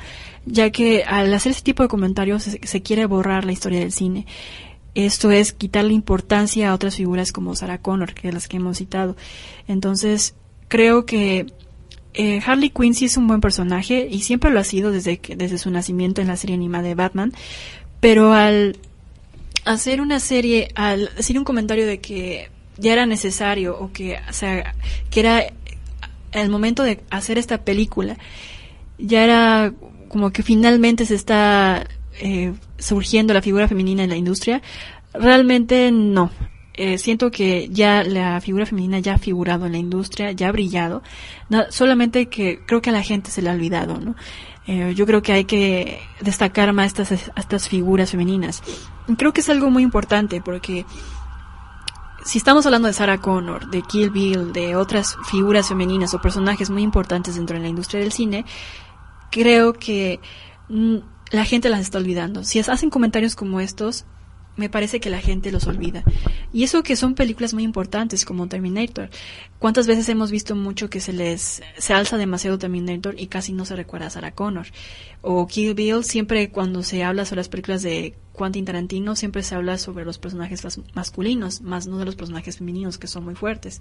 ya 0.46 0.70
que 0.70 1.04
al 1.04 1.32
hacer 1.34 1.52
ese 1.52 1.62
tipo 1.62 1.82
de 1.82 1.88
comentarios 1.88 2.42
se, 2.44 2.82
quiere 2.82 3.06
borrar 3.06 3.44
la 3.44 3.52
historia 3.52 3.80
del 3.80 3.92
cine. 3.92 4.26
Esto 4.94 5.30
es 5.30 5.52
quitarle 5.52 5.92
importancia 5.92 6.70
a 6.70 6.74
otras 6.74 6.96
figuras 6.96 7.32
como 7.32 7.54
Sarah 7.54 7.78
Connor, 7.78 8.14
que 8.14 8.28
es 8.28 8.34
las 8.34 8.48
que 8.48 8.56
hemos 8.56 8.78
citado. 8.78 9.14
Entonces, 9.68 10.34
creo 10.68 11.06
que 11.06 11.46
eh, 12.14 12.40
Harley 12.44 12.70
Quinn 12.70 12.94
sí 12.94 13.04
es 13.04 13.16
un 13.16 13.28
buen 13.28 13.40
personaje 13.40 14.08
y 14.10 14.22
siempre 14.22 14.50
lo 14.50 14.58
ha 14.58 14.64
sido 14.64 14.90
desde, 14.90 15.18
que, 15.18 15.36
desde 15.36 15.58
su 15.58 15.70
nacimiento 15.70 16.20
en 16.20 16.26
la 16.26 16.36
serie 16.36 16.56
animada 16.56 16.84
de 16.84 16.94
Batman, 16.94 17.32
pero 18.00 18.32
al 18.32 18.78
hacer 19.64 20.00
una 20.00 20.18
serie, 20.18 20.70
al 20.74 21.10
decir 21.16 21.38
un 21.38 21.44
comentario 21.44 21.86
de 21.86 22.00
que 22.00 22.50
ya 22.80 22.92
era 22.92 23.06
necesario 23.06 23.78
o 23.78 23.92
que, 23.92 24.18
o 24.28 24.32
sea, 24.32 24.74
que 25.10 25.20
era 25.20 25.44
el 26.32 26.48
momento 26.48 26.82
de 26.82 27.00
hacer 27.10 27.38
esta 27.38 27.58
película, 27.64 28.16
ya 28.98 29.24
era 29.24 29.72
como 30.08 30.30
que 30.30 30.42
finalmente 30.42 31.06
se 31.06 31.14
está 31.14 31.86
eh, 32.20 32.52
surgiendo 32.78 33.34
la 33.34 33.42
figura 33.42 33.68
femenina 33.68 34.02
en 34.02 34.10
la 34.10 34.16
industria, 34.16 34.62
realmente 35.12 35.90
no. 35.92 36.30
Eh, 36.74 36.98
siento 36.98 37.30
que 37.30 37.68
ya 37.68 38.02
la 38.02 38.40
figura 38.40 38.64
femenina 38.64 39.00
ya 39.00 39.14
ha 39.14 39.18
figurado 39.18 39.66
en 39.66 39.72
la 39.72 39.78
industria, 39.78 40.32
ya 40.32 40.48
ha 40.48 40.52
brillado, 40.52 41.02
solamente 41.68 42.26
que 42.26 42.60
creo 42.66 42.80
que 42.80 42.90
a 42.90 42.92
la 42.92 43.02
gente 43.02 43.30
se 43.30 43.42
le 43.42 43.50
ha 43.50 43.52
olvidado, 43.52 43.98
¿no? 43.98 44.14
Eh, 44.66 44.94
yo 44.94 45.04
creo 45.04 45.20
que 45.20 45.32
hay 45.32 45.44
que 45.44 46.00
destacar 46.20 46.72
más 46.72 46.98
estas, 46.98 47.10
estas 47.36 47.68
figuras 47.68 48.12
femeninas. 48.12 48.62
Creo 49.18 49.32
que 49.32 49.40
es 49.40 49.48
algo 49.48 49.70
muy 49.70 49.82
importante 49.82 50.40
porque 50.40 50.86
si 52.24 52.38
estamos 52.38 52.66
hablando 52.66 52.88
de 52.88 52.94
Sarah 52.94 53.20
Connor, 53.20 53.70
de 53.70 53.82
Kill 53.82 54.10
Bill, 54.10 54.52
de 54.52 54.76
otras 54.76 55.16
figuras 55.30 55.68
femeninas 55.68 56.14
o 56.14 56.20
personajes 56.20 56.70
muy 56.70 56.82
importantes 56.82 57.36
dentro 57.36 57.56
de 57.56 57.62
la 57.62 57.68
industria 57.68 58.00
del 58.00 58.12
cine, 58.12 58.44
creo 59.30 59.72
que 59.72 60.20
mm, 60.68 60.96
la 61.30 61.44
gente 61.44 61.68
las 61.68 61.80
está 61.80 61.98
olvidando. 61.98 62.44
Si 62.44 62.58
hacen 62.58 62.90
comentarios 62.90 63.36
como 63.36 63.60
estos, 63.60 64.04
me 64.60 64.68
parece 64.68 65.00
que 65.00 65.10
la 65.10 65.20
gente 65.20 65.50
los 65.50 65.66
olvida. 65.66 66.04
Y 66.52 66.62
eso 66.62 66.82
que 66.82 66.94
son 66.94 67.14
películas 67.14 67.54
muy 67.54 67.64
importantes 67.64 68.24
como 68.24 68.46
Terminator. 68.46 69.10
¿Cuántas 69.58 69.86
veces 69.86 70.08
hemos 70.08 70.30
visto 70.30 70.54
mucho 70.54 70.88
que 70.88 71.00
se 71.00 71.12
les 71.12 71.62
se 71.76 71.94
alza 71.94 72.16
demasiado 72.16 72.58
Terminator 72.58 73.18
y 73.18 73.26
casi 73.26 73.52
no 73.52 73.64
se 73.64 73.74
recuerda 73.74 74.06
a 74.06 74.10
Sarah 74.10 74.32
Connor? 74.32 74.66
O 75.22 75.46
Kill 75.46 75.74
Bill, 75.74 76.04
siempre 76.04 76.50
cuando 76.50 76.82
se 76.82 77.02
habla 77.02 77.24
sobre 77.24 77.40
las 77.40 77.48
películas 77.48 77.82
de 77.82 78.14
Quentin 78.38 78.64
Tarantino, 78.64 79.16
siempre 79.16 79.42
se 79.42 79.54
habla 79.54 79.78
sobre 79.78 80.04
los 80.04 80.18
personajes 80.18 80.62
masculinos, 80.94 81.62
más 81.62 81.86
no 81.86 81.98
de 81.98 82.04
los 82.04 82.16
personajes 82.16 82.58
femeninos 82.58 82.98
que 82.98 83.06
son 83.06 83.24
muy 83.24 83.34
fuertes. 83.34 83.80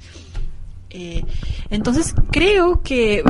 Eh, 0.89 1.23
entonces 1.69 2.15
creo 2.31 2.81
que 2.81 3.23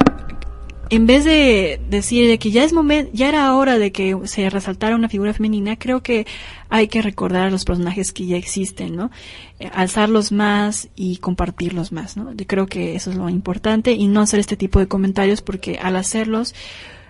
en 0.90 1.06
vez 1.06 1.24
de 1.24 1.80
decir 1.90 2.38
que 2.40 2.52
ya 2.52 2.64
es 2.64 2.74
momento, 2.74 3.12
ya 3.14 3.30
era 3.30 3.56
hora 3.56 3.78
de 3.78 3.92
que 3.92 4.18
se 4.26 4.50
resaltara 4.50 4.96
una 4.96 5.10
figura 5.10 5.34
femenina, 5.34 5.78
creo 5.78 6.02
que 6.02 6.26
hay 6.70 6.88
que 6.88 7.02
recordar 7.02 7.48
a 7.48 7.50
los 7.52 7.64
personajes 7.64 8.12
que 8.12 8.26
ya 8.26 8.38
existen, 8.38 8.96
¿no? 8.96 9.12
Eh, 9.60 9.70
alzarlos 9.74 10.32
más 10.32 10.90
y 10.96 11.18
compartirlos 11.18 11.92
más, 11.92 12.18
¿no? 12.18 12.34
Yo 12.34 12.48
creo 12.48 12.66
que 12.66 12.96
eso 12.96 13.12
es 13.12 13.18
lo 13.18 13.30
importante 13.30 13.92
y 13.92 14.08
no 14.08 14.22
hacer 14.22 14.40
este 14.40 14.58
tipo 14.58 14.80
de 14.80 14.88
comentarios 14.88 15.42
porque 15.42 15.78
al 15.78 15.96
hacerlos 15.96 16.56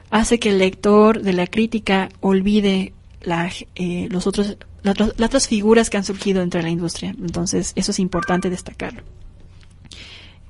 hace 0.09 0.39
que 0.39 0.49
el 0.49 0.59
lector 0.59 1.21
de 1.21 1.33
la 1.33 1.47
crítica 1.47 2.09
olvide 2.19 2.93
la, 3.21 3.49
eh, 3.75 4.07
los 4.09 4.27
otros, 4.27 4.57
las, 4.83 4.97
las 4.97 5.13
otras 5.21 5.47
figuras 5.47 5.89
que 5.89 5.97
han 5.97 6.03
surgido 6.03 6.41
dentro 6.41 6.59
de 6.59 6.63
la 6.63 6.69
industria. 6.71 7.15
Entonces, 7.17 7.71
eso 7.75 7.91
es 7.91 7.99
importante 7.99 8.49
destacarlo. 8.49 9.03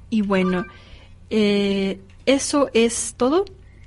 Y 0.10 0.22
bueno, 0.22 0.66
eh, 1.30 2.00
eso 2.30 2.70
es 2.74 3.16
todo 3.18 3.46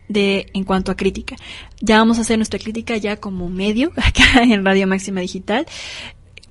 de 0.08 0.46
en 0.52 0.64
cuanto 0.64 0.92
a 0.92 0.96
crítica. 0.96 1.36
Ya 1.80 1.98
vamos 1.98 2.18
a 2.18 2.22
hacer 2.22 2.36
nuestra 2.38 2.58
crítica 2.58 2.96
ya 2.96 3.16
como 3.16 3.48
medio 3.48 3.92
acá 3.96 4.42
en 4.42 4.64
Radio 4.64 4.86
Máxima 4.86 5.20
Digital. 5.20 5.66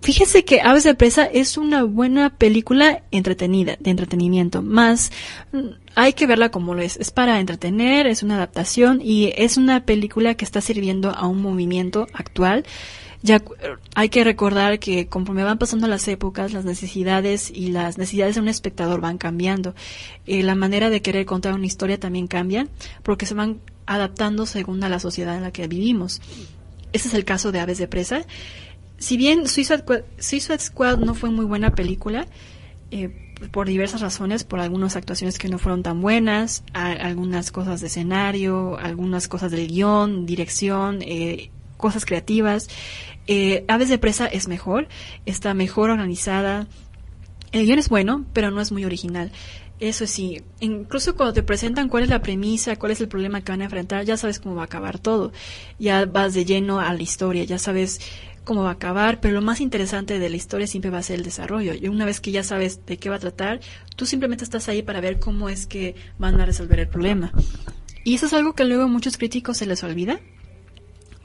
Fíjese 0.02 0.44
que 0.46 0.62
Aves 0.62 0.84
de 0.84 0.96
Presa 0.96 1.26
es 1.26 1.58
una 1.58 1.84
buena 1.84 2.36
película 2.36 3.04
entretenida, 3.12 3.78
de 3.80 3.92
entretenimiento, 3.92 4.64
más 4.64 5.12
mm, 5.52 5.60
hay 5.94 6.14
que 6.14 6.26
verla 6.26 6.50
como 6.50 6.74
lo 6.74 6.82
es. 6.82 6.98
Es 6.98 7.12
para 7.12 7.40
entretener, 7.40 8.08
es 8.08 8.24
una 8.24 8.36
adaptación 8.36 9.00
y 9.04 9.32
es 9.38 9.58
una 9.58 9.86
película 9.86 10.34
que 10.34 10.46
está 10.46 10.60
sirviendo 10.60 11.12
a 11.12 11.28
un 11.28 11.42
movimiento 11.44 12.08
actual 12.14 12.66
ya 13.24 13.42
hay 13.96 14.10
que 14.10 14.24
recordar 14.24 14.80
que 14.80 15.08
conforme 15.08 15.44
van 15.44 15.58
pasando 15.58 15.88
las 15.88 16.08
épocas, 16.08 16.54
las 16.54 16.66
necesidades 16.66 17.52
y 17.54 17.72
las 17.72 17.98
necesidades 17.98 18.36
de 18.36 18.42
un 18.42 18.48
espectador 18.48 19.00
van 19.02 19.18
cambiando. 19.18 19.76
Eh, 20.26 20.44
la 20.44 20.56
manera 20.56 20.90
de 20.90 21.02
querer 21.02 21.26
contar 21.26 21.54
una 21.54 21.66
historia 21.66 22.00
también 22.00 22.28
cambia 22.28 22.68
porque 23.04 23.26
se 23.26 23.36
van 23.36 23.60
adaptando 23.86 24.46
según 24.46 24.84
a 24.84 24.90
la 24.90 25.00
sociedad 25.00 25.36
en 25.36 25.44
la 25.44 25.52
que 25.52 25.68
vivimos. 25.68 26.22
Ese 26.94 27.08
es 27.08 27.14
el 27.14 27.26
caso 27.26 27.52
de 27.52 27.60
Aves 27.60 27.78
de 27.78 27.88
Presa. 27.88 28.26
Si 28.98 29.18
bien 29.18 29.48
Suicide, 29.48 30.60
Squad 30.60 31.00
no 31.00 31.14
fue 31.14 31.30
muy 31.30 31.46
buena 31.46 31.74
película, 31.74 32.28
eh, 32.92 33.10
por 33.52 33.68
diversas 33.68 34.02
razones, 34.02 34.44
por 34.44 34.60
algunas 34.60 34.96
actuaciones 34.96 35.40
que 35.40 35.50
no 35.50 35.58
fueron 35.58 35.82
tan 35.82 36.02
buenas, 36.02 36.64
algunas 36.74 37.52
cosas 37.52 37.82
de 37.82 37.88
escenario, 37.88 38.78
algunas 38.78 39.28
cosas 39.28 39.52
del 39.52 39.68
guion, 39.68 40.28
dirección, 40.28 41.02
eh, 41.02 41.50
cosas 41.78 42.06
creativas. 42.06 42.70
Eh, 43.28 43.66
Aves 43.68 43.90
de 43.90 43.98
Presa 43.98 44.28
es 44.28 44.48
mejor, 44.48 44.88
está 45.26 45.54
mejor 45.54 45.90
organizada. 45.90 46.68
El 47.52 47.66
guion 47.66 47.80
es 47.80 47.90
bueno, 47.90 48.26
pero 48.34 48.52
no 48.52 48.62
es 48.62 48.72
muy 48.72 48.86
original. 48.86 49.32
Eso 49.80 50.06
sí, 50.06 50.44
incluso 50.60 51.16
cuando 51.16 51.34
te 51.34 51.42
presentan 51.42 51.90
cuál 51.90 52.04
es 52.04 52.10
la 52.10 52.22
premisa, 52.22 52.76
cuál 52.76 52.92
es 52.92 53.02
el 53.02 53.08
problema 53.08 53.42
que 53.42 53.52
van 53.52 53.62
a 53.62 53.66
enfrentar, 53.66 54.06
ya 54.06 54.16
sabes 54.16 54.40
cómo 54.40 54.54
va 54.54 54.62
a 54.62 54.66
acabar 54.66 55.00
todo. 55.00 55.32
Ya 55.80 56.06
vas 56.06 56.36
de 56.36 56.46
lleno 56.46 56.80
a 56.80 56.94
la 56.94 57.02
historia, 57.02 57.44
ya 57.46 57.58
sabes 57.58 58.00
cómo 58.44 58.64
va 58.64 58.70
a 58.70 58.74
acabar, 58.74 59.20
pero 59.20 59.34
lo 59.34 59.42
más 59.42 59.60
interesante 59.60 60.20
de 60.20 60.30
la 60.30 60.36
historia 60.36 60.68
siempre 60.68 60.92
va 60.92 61.00
a 61.00 61.04
ser 61.04 61.18
el 61.18 61.24
desarrollo. 61.24 61.74
Y 61.74 61.88
una 61.88 62.06
vez 62.06 62.22
que 62.22 62.32
ya 62.32 62.44
sabes 62.44 62.86
de 62.86 62.98
qué 62.98 63.10
va 63.10 63.16
a 63.16 63.20
tratar, 63.20 63.60
tú 63.96 64.06
simplemente 64.06 64.44
estás 64.44 64.70
ahí 64.70 64.84
para 64.84 65.02
ver 65.02 65.20
cómo 65.20 65.50
es 65.50 65.66
que 65.66 65.96
van 66.20 66.40
a 66.40 66.46
resolver 66.46 66.80
el 66.80 66.88
problema. 66.88 67.32
Y 68.04 68.16
eso 68.16 68.28
es 68.28 68.34
algo 68.34 68.54
que 68.54 68.66
luego 68.66 68.84
a 68.84 68.88
muchos 68.88 69.18
críticos 69.18 69.58
se 69.58 69.66
les 69.66 69.84
olvida, 69.84 70.20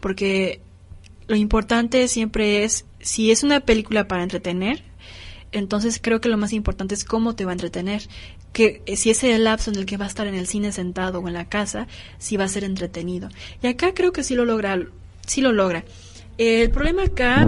porque 0.00 0.60
lo 1.28 1.36
importante 1.36 2.08
siempre 2.08 2.64
es, 2.64 2.84
si 3.00 3.30
es 3.30 3.42
una 3.42 3.60
película 3.60 4.08
para 4.08 4.22
entretener, 4.22 4.82
entonces 5.52 5.98
creo 6.02 6.20
que 6.20 6.28
lo 6.28 6.36
más 6.36 6.52
importante 6.52 6.94
es 6.94 7.04
cómo 7.04 7.34
te 7.34 7.44
va 7.44 7.52
a 7.52 7.54
entretener. 7.54 8.02
Que 8.52 8.82
eh, 8.86 8.96
si 8.96 9.10
ese 9.10 9.30
es 9.30 9.36
el 9.36 9.44
lapso 9.44 9.70
en 9.70 9.76
el 9.76 9.86
que 9.86 9.96
va 9.96 10.04
a 10.04 10.08
estar 10.08 10.26
en 10.26 10.34
el 10.34 10.46
cine 10.46 10.72
sentado 10.72 11.20
o 11.20 11.28
en 11.28 11.34
la 11.34 11.48
casa, 11.48 11.86
si 12.18 12.36
va 12.36 12.44
a 12.44 12.48
ser 12.48 12.64
entretenido. 12.64 13.28
Y 13.62 13.66
acá 13.66 13.92
creo 13.94 14.12
que 14.12 14.22
sí 14.22 14.34
lo 14.34 14.44
logra, 14.44 14.78
sí 15.26 15.40
lo 15.40 15.52
logra. 15.52 15.84
El 16.38 16.70
problema 16.70 17.04
acá, 17.04 17.46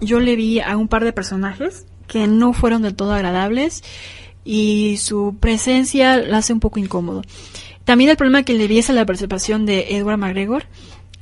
yo 0.00 0.20
le 0.20 0.36
vi 0.36 0.60
a 0.60 0.76
un 0.76 0.88
par 0.88 1.04
de 1.04 1.12
personajes 1.12 1.86
que 2.06 2.26
no 2.26 2.52
fueron 2.52 2.82
del 2.82 2.94
todo 2.94 3.12
agradables 3.12 3.82
y 4.44 4.96
su 4.98 5.36
presencia 5.38 6.16
la 6.16 6.38
hace 6.38 6.52
un 6.52 6.60
poco 6.60 6.78
incómodo. 6.78 7.22
También 7.84 8.10
el 8.10 8.16
problema 8.16 8.42
que 8.42 8.54
le 8.54 8.68
vi 8.68 8.78
es 8.78 8.90
a 8.90 8.92
la 8.92 9.06
participación 9.06 9.66
de 9.66 9.96
Edward 9.96 10.18
McGregor, 10.18 10.64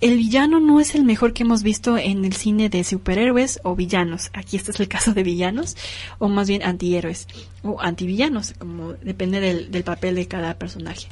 el 0.00 0.16
villano 0.16 0.60
no 0.60 0.80
es 0.80 0.94
el 0.94 1.04
mejor 1.04 1.32
que 1.32 1.42
hemos 1.42 1.62
visto 1.62 1.98
en 1.98 2.24
el 2.24 2.32
cine 2.32 2.68
de 2.68 2.84
superhéroes 2.84 3.60
o 3.64 3.76
villanos. 3.76 4.30
Aquí 4.32 4.56
este 4.56 4.70
es 4.70 4.80
el 4.80 4.88
caso 4.88 5.12
de 5.12 5.22
villanos, 5.22 5.76
o 6.18 6.28
más 6.28 6.48
bien 6.48 6.62
antihéroes, 6.62 7.28
o 7.62 7.80
antivillanos, 7.80 8.54
como 8.58 8.94
depende 8.94 9.40
del, 9.40 9.70
del 9.70 9.84
papel 9.84 10.14
de 10.14 10.26
cada 10.26 10.54
personaje. 10.58 11.06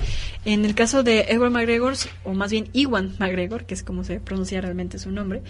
En 0.45 0.65
el 0.65 0.75
caso 0.75 1.03
de 1.03 1.27
Edward 1.29 1.51
McGregor, 1.51 1.95
o 2.25 2.33
más 2.33 2.51
bien 2.51 2.69
Iwan 2.73 3.15
McGregor, 3.19 3.67
que 3.67 3.75
es 3.75 3.83
como 3.83 4.05
se 4.05 4.21
pronuncia 4.21 4.61
realmente 4.61 4.99
su 4.99 5.11
nombre, 5.11 5.43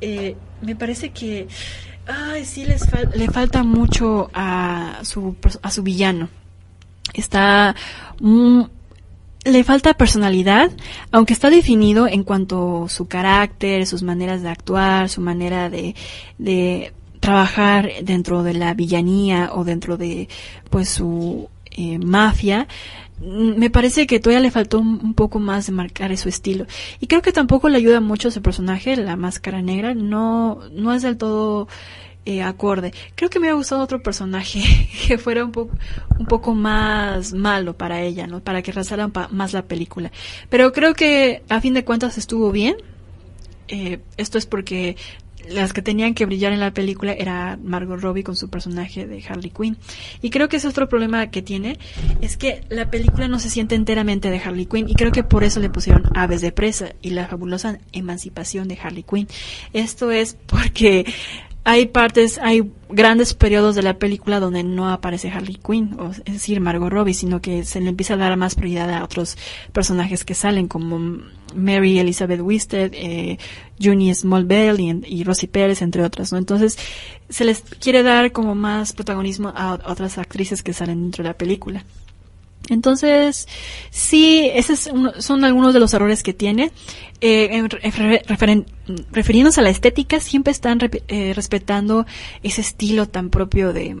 eh, 0.00 0.36
me 0.60 0.76
parece 0.76 1.10
que 1.10 1.48
ay, 2.06 2.44
sí 2.44 2.64
les 2.64 2.82
le 3.14 3.28
falta 3.28 3.62
mucho 3.62 4.30
a 4.34 5.00
su, 5.02 5.36
a 5.62 5.70
su 5.70 5.82
villano. 5.82 6.28
Está 7.14 7.74
le 9.46 9.64
falta 9.64 9.94
personalidad, 9.94 10.70
aunque 11.12 11.32
está 11.32 11.50
definido 11.50 12.08
en 12.08 12.24
cuanto 12.24 12.84
a 12.84 12.88
su 12.88 13.06
carácter, 13.06 13.86
sus 13.86 14.02
maneras 14.02 14.42
de 14.42 14.48
actuar, 14.48 15.08
su 15.08 15.20
manera 15.20 15.70
de, 15.70 15.94
de 16.38 16.92
trabajar 17.20 17.90
dentro 18.02 18.42
de 18.42 18.54
la 18.54 18.74
villanía 18.74 19.50
o 19.54 19.64
dentro 19.64 19.96
de 19.96 20.28
pues 20.68 20.88
su 20.88 21.48
eh, 21.70 21.98
mafia, 21.98 22.66
mm, 23.20 23.56
me 23.56 23.70
parece 23.70 24.06
que 24.06 24.18
todavía 24.20 24.40
le 24.40 24.50
faltó 24.50 24.80
un, 24.80 25.14
poco 25.14 25.38
más 25.38 25.66
de 25.66 25.72
marcar 25.72 26.16
su 26.16 26.28
estilo. 26.28 26.66
Y 27.00 27.06
creo 27.06 27.22
que 27.22 27.32
tampoco 27.32 27.68
le 27.68 27.78
ayuda 27.78 28.00
mucho 28.00 28.28
ese 28.28 28.40
personaje, 28.40 28.96
la 28.96 29.16
máscara 29.16 29.62
negra, 29.62 29.94
no, 29.94 30.60
no 30.72 30.92
es 30.92 31.02
del 31.02 31.16
todo 31.16 31.68
eh, 32.26 32.42
acorde. 32.42 32.92
Creo 33.14 33.30
que 33.30 33.38
me 33.38 33.44
hubiera 33.44 33.56
gustado 33.56 33.82
otro 33.82 34.02
personaje 34.02 34.60
que 35.08 35.16
fuera 35.16 35.44
un 35.44 35.52
poco, 35.52 35.74
un 36.18 36.26
poco 36.26 36.54
más 36.54 37.32
malo 37.32 37.76
para 37.76 38.02
ella, 38.02 38.26
¿no? 38.26 38.40
Para 38.40 38.62
que 38.62 38.72
resaltaran 38.72 39.12
más 39.30 39.52
la 39.52 39.62
película. 39.62 40.10
Pero 40.50 40.72
creo 40.72 40.94
que 40.94 41.42
a 41.48 41.60
fin 41.60 41.72
de 41.74 41.84
cuentas 41.84 42.18
estuvo 42.18 42.50
bien. 42.50 42.76
Eh, 43.68 44.00
esto 44.16 44.38
es 44.38 44.46
porque 44.46 44.96
las 45.48 45.72
que 45.72 45.82
tenían 45.82 46.14
que 46.14 46.26
brillar 46.26 46.52
en 46.52 46.60
la 46.60 46.72
película 46.72 47.12
era 47.12 47.58
Margot 47.62 48.00
Robbie 48.00 48.24
con 48.24 48.34
su 48.34 48.48
personaje 48.50 49.06
de 49.06 49.22
Harley 49.28 49.50
Quinn. 49.50 49.76
Y 50.22 50.30
creo 50.30 50.48
que 50.48 50.56
ese 50.56 50.68
otro 50.68 50.88
problema 50.88 51.30
que 51.30 51.42
tiene 51.42 51.78
es 52.20 52.36
que 52.36 52.62
la 52.68 52.90
película 52.90 53.28
no 53.28 53.38
se 53.38 53.50
siente 53.50 53.74
enteramente 53.74 54.30
de 54.30 54.38
Harley 54.38 54.66
Quinn 54.66 54.88
y 54.88 54.94
creo 54.94 55.12
que 55.12 55.22
por 55.22 55.44
eso 55.44 55.60
le 55.60 55.70
pusieron 55.70 56.10
Aves 56.14 56.40
de 56.40 56.52
Presa 56.52 56.88
y 57.02 57.10
la 57.10 57.28
fabulosa 57.28 57.78
emancipación 57.92 58.68
de 58.68 58.78
Harley 58.82 59.04
Quinn. 59.04 59.28
Esto 59.72 60.10
es 60.10 60.36
porque 60.46 61.06
hay 61.68 61.86
partes, 61.86 62.38
hay 62.38 62.70
grandes 62.88 63.34
periodos 63.34 63.74
de 63.74 63.82
la 63.82 63.98
película 63.98 64.38
donde 64.38 64.62
no 64.62 64.88
aparece 64.88 65.30
Harley 65.30 65.56
Quinn, 65.56 65.96
o, 65.98 66.10
es 66.10 66.24
decir, 66.24 66.60
Margot 66.60 66.88
Robbie, 66.88 67.12
sino 67.12 67.40
que 67.40 67.64
se 67.64 67.80
le 67.80 67.88
empieza 67.88 68.14
a 68.14 68.18
dar 68.18 68.36
más 68.36 68.54
prioridad 68.54 68.88
a 68.88 69.02
otros 69.02 69.36
personajes 69.72 70.24
que 70.24 70.34
salen, 70.34 70.68
como 70.68 71.24
Mary 71.56 71.98
Elizabeth 71.98 72.40
Wisted, 72.40 72.92
eh, 72.94 73.38
Junie 73.82 74.14
Smallville 74.14 74.80
y, 74.80 75.18
y 75.20 75.24
Rosie 75.24 75.48
Pérez, 75.48 75.82
entre 75.82 76.04
otras, 76.04 76.30
¿no? 76.30 76.38
Entonces, 76.38 76.78
se 77.28 77.44
les 77.44 77.62
quiere 77.62 78.04
dar 78.04 78.30
como 78.30 78.54
más 78.54 78.92
protagonismo 78.92 79.52
a 79.56 79.80
otras 79.86 80.18
actrices 80.18 80.62
que 80.62 80.72
salen 80.72 81.02
dentro 81.02 81.24
de 81.24 81.30
la 81.30 81.36
película. 81.36 81.84
Entonces, 82.68 83.46
sí, 83.90 84.50
esos 84.54 84.90
son 85.18 85.44
algunos 85.44 85.72
de 85.72 85.80
los 85.80 85.94
errores 85.94 86.22
que 86.22 86.34
tiene. 86.34 86.72
Eh, 87.20 87.66
refiriéndose 89.10 89.60
a 89.60 89.64
la 89.64 89.70
estética, 89.70 90.20
siempre 90.20 90.50
están 90.50 90.78
eh, 91.08 91.32
respetando 91.34 92.06
ese 92.42 92.60
estilo 92.60 93.08
tan 93.08 93.30
propio 93.30 93.72
de, 93.72 93.96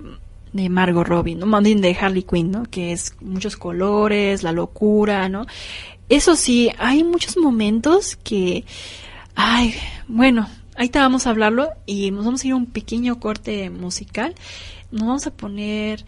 de 0.52 0.68
Margot 0.68 1.06
Robbie, 1.06 1.34
¿no? 1.34 1.60
de 1.60 1.96
Harley 1.98 2.24
Quinn, 2.24 2.50
¿no? 2.50 2.64
Que 2.64 2.92
es 2.92 3.14
muchos 3.20 3.56
colores, 3.56 4.42
la 4.42 4.52
locura, 4.52 5.28
¿no? 5.28 5.46
Eso 6.08 6.36
sí, 6.36 6.70
hay 6.78 7.04
muchos 7.04 7.36
momentos 7.36 8.16
que, 8.16 8.64
ay, 9.34 9.74
bueno, 10.06 10.48
ahí 10.76 10.88
te 10.88 10.98
vamos 10.98 11.26
a 11.26 11.30
hablarlo 11.30 11.70
y 11.84 12.10
nos 12.10 12.24
vamos 12.24 12.44
a 12.44 12.46
ir 12.46 12.52
a 12.52 12.56
un 12.56 12.66
pequeño 12.66 13.18
corte 13.18 13.70
musical. 13.70 14.34
Nos 14.92 15.02
vamos 15.02 15.26
a 15.26 15.30
poner 15.32 16.04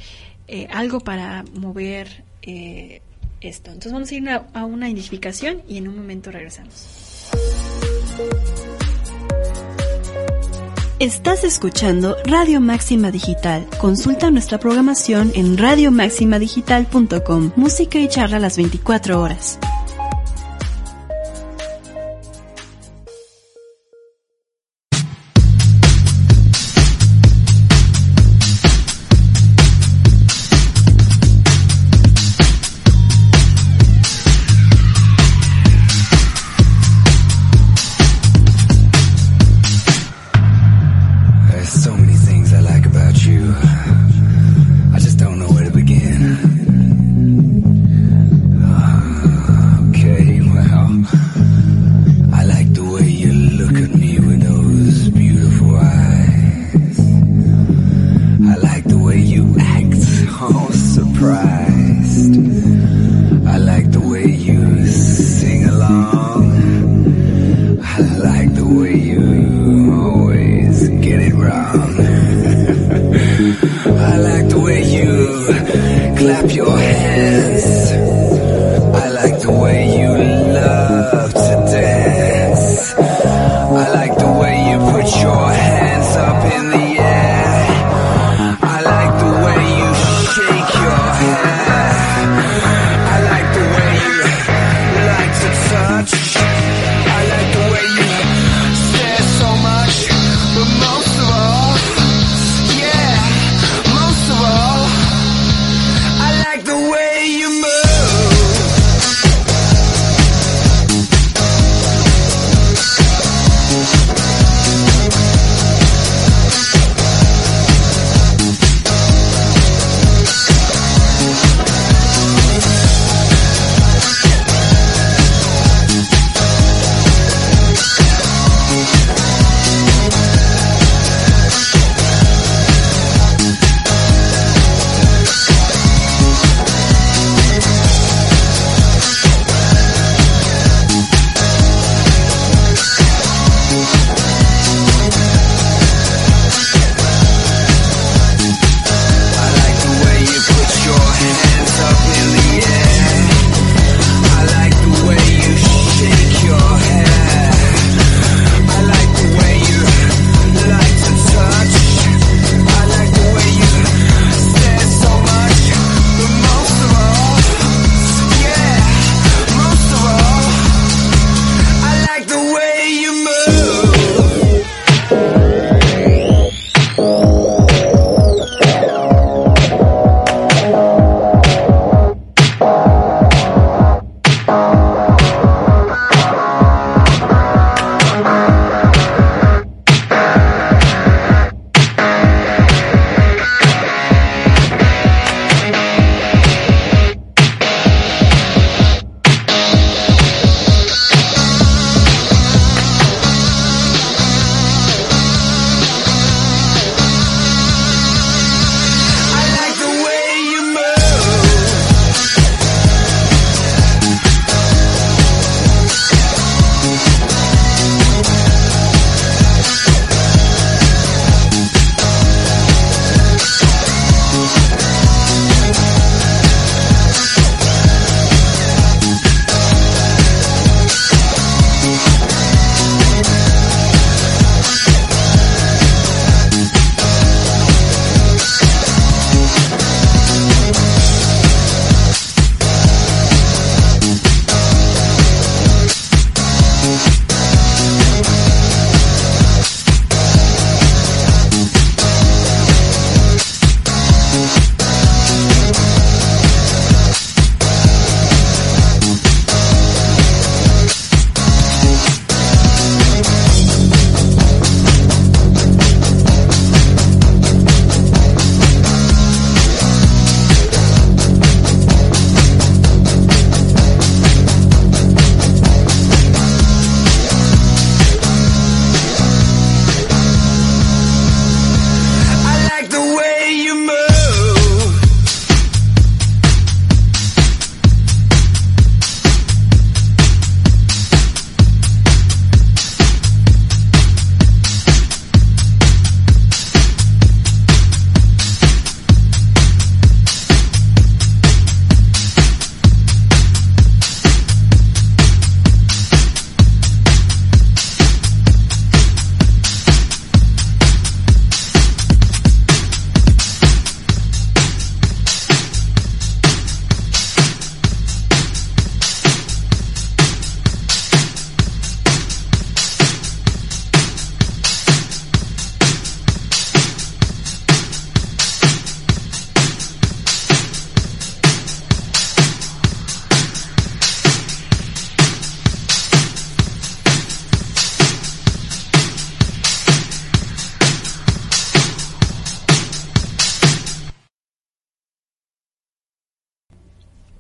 eh, 0.47 0.69
algo 0.71 1.01
para 1.01 1.45
mover 1.55 2.25
eh, 2.49 3.03
esto. 3.41 3.71
Entonces 3.71 3.93
vamos 3.93 4.11
a 4.11 4.15
ir 4.15 4.29
a 4.29 4.65
una 4.65 4.89
identificación 4.89 5.63
y 5.69 5.77
en 5.77 5.89
un 5.89 5.97
momento 5.97 6.31
regresamos. 6.31 7.29
Estás 10.99 11.45
escuchando 11.45 12.17
Radio 12.25 12.61
Máxima 12.61 13.13
Digital. 13.13 13.69
Consulta 13.81 14.33
nuestra 14.33 14.59
programación 14.59 15.31
en 15.37 15.57
radiomaximadigital.com. 15.57 17.53
Música 17.55 18.01
y 18.01 18.09
charla 18.09 18.41
las 18.41 18.57
24 18.57 19.21
horas. 19.21 19.61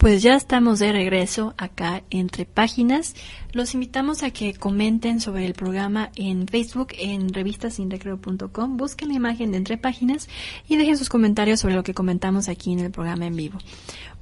Pues 0.08 0.22
ya 0.22 0.36
estamos 0.36 0.78
de 0.78 0.90
regreso 0.90 1.52
acá 1.58 2.02
entre 2.08 2.46
páginas. 2.46 3.14
Los 3.52 3.74
invitamos 3.74 4.22
a 4.22 4.30
que 4.30 4.54
comenten 4.54 5.20
sobre 5.20 5.44
el 5.44 5.52
programa 5.52 6.12
en 6.16 6.48
Facebook, 6.48 6.94
en 6.98 7.30
revistasinrecreo.com. 7.30 8.78
Busquen 8.78 9.08
la 9.08 9.14
imagen 9.16 9.50
de 9.50 9.58
entre 9.58 9.76
páginas 9.76 10.30
y 10.66 10.76
dejen 10.76 10.96
sus 10.96 11.10
comentarios 11.10 11.60
sobre 11.60 11.74
lo 11.74 11.82
que 11.82 11.92
comentamos 11.92 12.48
aquí 12.48 12.72
en 12.72 12.78
el 12.78 12.90
programa 12.90 13.26
en 13.26 13.36
vivo. 13.36 13.58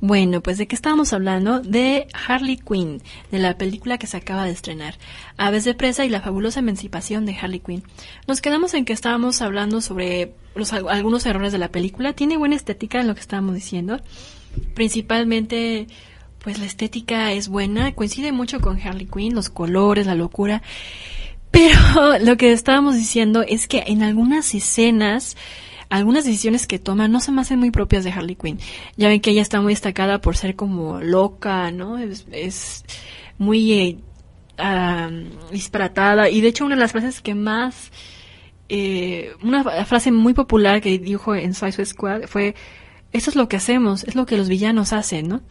Bueno, 0.00 0.40
pues 0.40 0.58
de 0.58 0.66
qué 0.66 0.74
estábamos 0.74 1.12
hablando? 1.12 1.60
De 1.60 2.08
Harley 2.26 2.56
Quinn, 2.56 3.00
de 3.30 3.38
la 3.38 3.56
película 3.56 3.96
que 3.96 4.08
se 4.08 4.16
acaba 4.16 4.44
de 4.44 4.50
estrenar. 4.50 4.98
Aves 5.36 5.62
de 5.62 5.74
presa 5.74 6.04
y 6.04 6.08
la 6.08 6.20
fabulosa 6.20 6.58
emancipación 6.58 7.26
de 7.26 7.36
Harley 7.36 7.60
Quinn. 7.60 7.84
Nos 8.26 8.40
quedamos 8.40 8.74
en 8.74 8.86
que 8.86 8.92
estábamos 8.92 9.40
hablando 9.40 9.80
sobre 9.80 10.34
los, 10.56 10.72
algunos 10.72 11.24
errores 11.26 11.52
de 11.52 11.58
la 11.58 11.70
película. 11.70 12.12
Tiene 12.12 12.36
buena 12.36 12.56
estética 12.56 13.00
en 13.00 13.06
lo 13.06 13.14
que 13.14 13.20
estábamos 13.20 13.54
diciendo 13.54 14.00
principalmente 14.74 15.86
pues 16.46 16.60
la 16.60 16.66
estética 16.66 17.32
es 17.32 17.48
buena, 17.48 17.90
coincide 17.90 18.30
mucho 18.30 18.60
con 18.60 18.80
Harley 18.80 19.06
Quinn, 19.06 19.34
los 19.34 19.50
colores, 19.50 20.06
la 20.06 20.14
locura. 20.14 20.62
Pero 21.50 22.18
lo 22.20 22.36
que 22.36 22.52
estábamos 22.52 22.94
diciendo 22.94 23.42
es 23.42 23.66
que 23.66 23.82
en 23.88 24.04
algunas 24.04 24.54
escenas, 24.54 25.36
algunas 25.88 26.24
decisiones 26.24 26.68
que 26.68 26.78
toma 26.78 27.08
no 27.08 27.18
se 27.18 27.32
me 27.32 27.40
hacen 27.40 27.58
muy 27.58 27.72
propias 27.72 28.04
de 28.04 28.12
Harley 28.12 28.36
Quinn. 28.36 28.60
Ya 28.96 29.08
ven 29.08 29.20
que 29.20 29.30
ella 29.30 29.42
está 29.42 29.60
muy 29.60 29.72
destacada 29.72 30.20
por 30.20 30.36
ser 30.36 30.54
como 30.54 31.00
loca, 31.00 31.72
¿no? 31.72 31.98
Es, 31.98 32.84
muy 33.38 33.72
eh, 33.72 33.98
disparatada. 35.50 36.30
Y 36.30 36.40
de 36.42 36.46
hecho 36.46 36.64
una 36.64 36.76
de 36.76 36.80
las 36.80 36.92
frases 36.92 37.20
que 37.20 37.34
más... 37.34 37.90
Eh, 38.68 39.32
una 39.42 39.64
frase 39.84 40.12
muy 40.12 40.32
popular 40.32 40.80
que 40.80 40.96
dijo 40.98 41.34
en 41.34 41.54
Suicide 41.54 41.86
Squad 41.86 42.22
fue 42.26 42.54
eso 43.12 43.30
es 43.30 43.36
lo 43.36 43.48
que 43.48 43.56
hacemos, 43.56 44.04
es 44.04 44.14
lo 44.14 44.26
que 44.26 44.36
los 44.36 44.48
villanos 44.48 44.92
hacen, 44.92 45.28
¿no? 45.28 45.42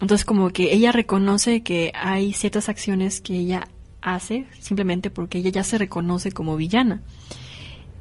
Entonces 0.00 0.24
como 0.24 0.50
que 0.50 0.72
ella 0.72 0.92
reconoce 0.92 1.62
que 1.62 1.92
hay 1.94 2.32
ciertas 2.32 2.68
acciones 2.68 3.20
que 3.20 3.34
ella 3.34 3.68
hace 4.00 4.46
simplemente 4.58 5.10
porque 5.10 5.38
ella 5.38 5.50
ya 5.50 5.64
se 5.64 5.78
reconoce 5.78 6.32
como 6.32 6.56
villana. 6.56 7.02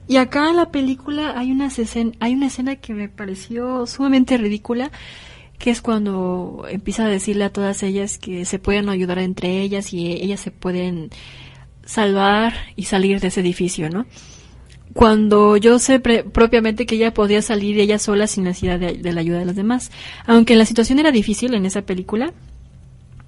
Y 0.08 0.18
acá 0.18 0.50
en 0.50 0.56
la 0.56 0.72
película 0.72 1.38
hay 1.38 1.52
una 1.52 1.68
escena, 1.68 2.14
hay 2.20 2.34
una 2.34 2.48
escena 2.48 2.78
que 2.78 2.94
me 2.94 3.10
pareció 3.10 3.86
sumamente 3.86 4.38
ridícula, 4.38 4.92
que 5.60 5.70
es 5.70 5.82
cuando 5.82 6.66
empieza 6.70 7.06
a 7.06 7.10
decirle 7.10 7.44
a 7.44 7.54
todas 7.54 7.84
ellas 7.84 8.18
que 8.18 8.46
se 8.46 8.60
pueden 8.60 8.90
ayudar 8.90 9.20
entre 9.20 9.62
ellas 9.62 9.94
y 9.94 10.08
ellas 10.14 10.40
se 10.40 10.52
pueden 10.52 11.10
salvar 11.86 12.54
y 12.76 12.86
salir 12.86 13.20
de 13.20 13.28
ese 13.28 13.42
edificio, 13.42 13.90
¿no? 13.90 14.06
Cuando 14.94 15.58
yo 15.58 15.78
sé 15.80 16.00
propiamente 16.00 16.86
que 16.86 16.96
ella 16.96 17.14
podía 17.14 17.42
salir 17.42 17.80
ella 17.80 18.00
sola 18.00 18.28
sin 18.28 18.46
necesidad 18.46 18.80
de, 18.80 19.14
la 19.14 19.22
ayuda 19.22 19.40
de 19.40 19.46
los 19.46 19.56
demás. 19.56 19.92
Aunque 20.26 20.56
la 20.56 20.66
situación 20.66 21.00
era 21.00 21.12
difícil 21.12 21.54
en 21.54 21.66
esa 21.66 21.84
película 21.84 22.34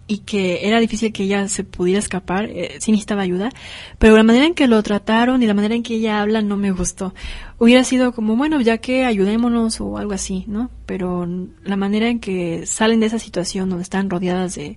y 0.08 0.20
que 0.20 0.68
era 0.68 0.80
difícil 0.80 1.14
que 1.14 1.24
ella 1.24 1.48
se 1.48 1.64
pudiera 1.64 2.00
escapar, 2.00 2.46
eh, 2.46 2.78
sí 2.80 2.92
necesitaba 2.92 3.22
ayuda, 3.22 3.50
pero 3.98 4.18
la 4.18 4.24
manera 4.24 4.46
en 4.46 4.56
que 4.56 4.68
lo 4.68 4.82
trataron 4.84 5.42
y 5.42 5.46
la 5.46 5.54
manera 5.54 5.76
en 5.76 5.84
que 5.84 5.96
ella 5.96 6.22
habla 6.22 6.42
no 6.42 6.58
me 6.58 6.72
gustó. 6.72 7.14
Hubiera 7.60 7.84
sido 7.84 8.12
como, 8.12 8.36
bueno, 8.36 8.60
ya 8.60 8.80
que 8.80 9.06
ayudémonos 9.06 9.80
o 9.80 9.98
algo 9.98 10.14
así, 10.14 10.44
¿no? 10.48 10.70
Pero 10.86 11.28
la 11.64 11.78
manera 11.78 12.10
en 12.10 12.20
que 12.20 12.66
salen 12.66 13.00
de 13.00 13.06
esa 13.06 13.20
situación 13.20 13.70
donde 13.70 13.84
están 13.84 14.10
rodeadas 14.10 14.56
de 14.56 14.76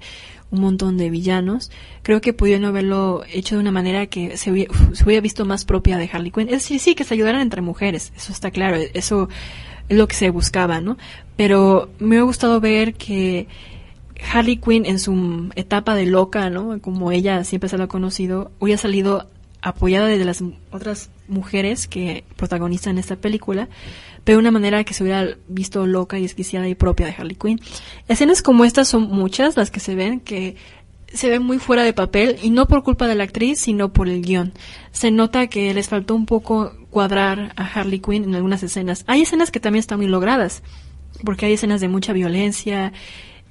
un 0.51 0.61
montón 0.61 0.97
de 0.97 1.11
villanos, 1.11 1.71
creo 2.03 2.21
que 2.21 2.33
pudieron 2.33 2.65
haberlo 2.65 3.25
hecho 3.33 3.57
de 3.57 3.61
una 3.61 3.73
manera 3.73 4.07
que 4.07 4.37
se 4.37 4.53
hubiera, 4.53 5.21
visto 5.21 5.45
más 5.45 5.65
propia 5.65 5.99
de 5.99 6.09
Harley 6.13 6.31
Quinn. 6.31 6.49
Es 6.49 6.63
decir, 6.63 6.79
sí, 6.81 6.95
que 6.95 7.05
se 7.05 7.15
ayudaran 7.15 7.41
entre 7.41 7.61
mujeres, 7.61 8.13
eso 8.17 8.33
está 8.33 8.51
claro, 8.51 8.77
eso 8.95 9.29
es 9.89 9.97
lo 9.97 10.07
que 10.07 10.15
se 10.15 10.31
buscaba, 10.31 10.81
¿no? 10.81 10.97
Pero 11.37 11.91
me 11.99 12.19
ha 12.19 12.23
gustado 12.23 12.61
ver 12.61 12.95
que 12.95 13.49
Harley 14.33 14.57
Quinn 14.57 14.87
en 14.87 14.99
su 14.99 15.51
etapa 15.57 15.95
de 15.95 16.07
loca, 16.07 16.51
¿no? 16.51 16.81
Como 16.81 17.11
ella 17.11 17.45
siempre 17.45 17.69
se 17.69 17.77
lo 17.77 17.85
ha 17.85 17.89
conocido, 17.89 18.53
hubiera 18.61 18.81
salido 18.81 19.29
apoyada 19.65 20.07
de 20.09 20.25
las 20.25 20.45
otras 20.71 21.11
mujeres 21.27 21.89
que 21.89 22.23
protagonizan 22.37 22.99
esta 22.99 23.17
película, 23.17 23.69
pero 24.23 24.37
de 24.37 24.43
una 24.43 24.51
manera 24.51 24.85
que 24.85 24.93
se 24.93 25.03
hubiera 25.03 25.37
visto 25.49 25.87
loca 25.87 26.19
y 26.19 26.23
desquiciada 26.23 26.69
y 26.69 26.75
propia 26.75 27.07
de 27.07 27.15
Harley 27.17 27.37
Quinn. 27.37 27.61
Escenas 28.07 28.43
como 28.43 28.67
estas 28.67 28.89
son 28.89 29.05
muchas 29.05 29.57
las 29.57 29.71
que 29.71 29.81
se 29.81 29.95
ven 29.95 30.21
que 30.21 30.57
se 31.15 31.31
ven 31.31 31.43
muy 31.43 31.59
fuera 31.59 31.83
de 31.83 31.95
papel 31.95 32.37
y 32.43 32.51
no 32.51 32.67
por 32.67 32.83
culpa 32.83 33.07
de 33.07 33.15
la 33.15 33.25
actriz, 33.25 33.59
sino 33.59 33.93
por 33.93 34.09
el 34.09 34.21
guion. 34.21 34.53
Se 34.93 35.11
nota 35.11 35.47
que 35.47 35.73
les 35.73 35.89
faltó 35.89 36.15
un 36.15 36.27
poco 36.27 36.73
cuadrar 36.91 37.53
a 37.57 37.65
Harley 37.65 38.01
Quinn 38.01 38.25
en 38.25 38.35
algunas 38.35 38.63
escenas. 38.63 39.05
Hay 39.07 39.23
escenas 39.23 39.51
que 39.51 39.61
también 39.61 39.81
están 39.81 39.99
muy 39.99 40.09
logradas, 40.09 40.63
porque 41.25 41.47
hay 41.47 41.55
escenas 41.55 41.81
de 41.81 41.89
mucha 41.89 42.13
violencia 42.13 42.93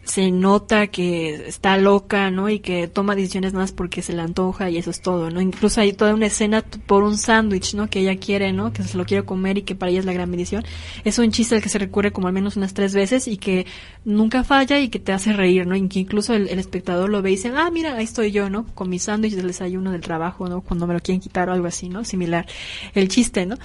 se 0.03 0.31
nota 0.31 0.87
que 0.87 1.47
está 1.47 1.77
loca, 1.77 2.29
¿no? 2.29 2.49
Y 2.49 2.59
que 2.59 2.87
toma 2.87 3.15
decisiones 3.15 3.53
más 3.53 3.71
porque 3.71 4.01
se 4.01 4.13
le 4.13 4.21
antoja 4.21 4.69
y 4.69 4.77
eso 4.77 4.89
es 4.89 5.01
todo, 5.01 5.29
¿no? 5.29 5.39
Incluso 5.39 5.79
hay 5.79 5.93
toda 5.93 6.13
una 6.13 6.25
escena 6.25 6.61
por 6.61 7.03
un 7.03 7.17
sándwich, 7.17 7.73
¿no? 7.75 7.89
Que 7.89 8.01
ella 8.01 8.17
quiere, 8.17 8.51
¿no? 8.51 8.73
Que 8.73 8.83
se 8.83 8.97
lo 8.97 9.05
quiere 9.05 9.23
comer 9.23 9.59
y 9.59 9.61
que 9.61 9.75
para 9.75 9.91
ella 9.91 9.99
es 9.99 10.05
la 10.05 10.13
gran 10.13 10.29
bendición. 10.29 10.65
Es 11.05 11.19
un 11.19 11.31
chiste 11.31 11.55
al 11.55 11.61
que 11.61 11.69
se 11.69 11.79
recurre 11.79 12.11
como 12.11 12.27
al 12.27 12.33
menos 12.33 12.57
unas 12.57 12.73
tres 12.73 12.93
veces 12.93 13.27
y 13.27 13.37
que 13.37 13.65
nunca 14.03 14.43
falla 14.43 14.79
y 14.79 14.89
que 14.89 14.99
te 14.99 15.13
hace 15.13 15.31
reír, 15.31 15.65
¿no? 15.65 15.75
Y 15.75 15.87
que 15.87 15.99
incluso 15.99 16.33
el, 16.33 16.47
espectador 16.59 17.09
lo 17.09 17.21
ve 17.21 17.31
y 17.31 17.35
dice, 17.35 17.51
ah, 17.55 17.69
mira, 17.71 17.95
ahí 17.95 18.03
estoy 18.03 18.31
yo, 18.31 18.49
¿no? 18.49 18.65
Con 18.75 18.89
mi 18.89 18.99
sándwich 18.99 19.35
del 19.35 19.47
desayuno 19.47 19.91
del 19.91 20.01
trabajo, 20.01 20.49
¿no? 20.49 20.61
Cuando 20.61 20.85
me 20.85 20.93
lo 20.93 20.99
quieren 20.99 21.21
quitar 21.21 21.49
o 21.49 21.53
algo 21.53 21.67
así, 21.67 21.87
¿no? 21.87 22.03
Similar. 22.03 22.45
El 22.93 23.07
chiste, 23.07 23.45
¿no? 23.45 23.55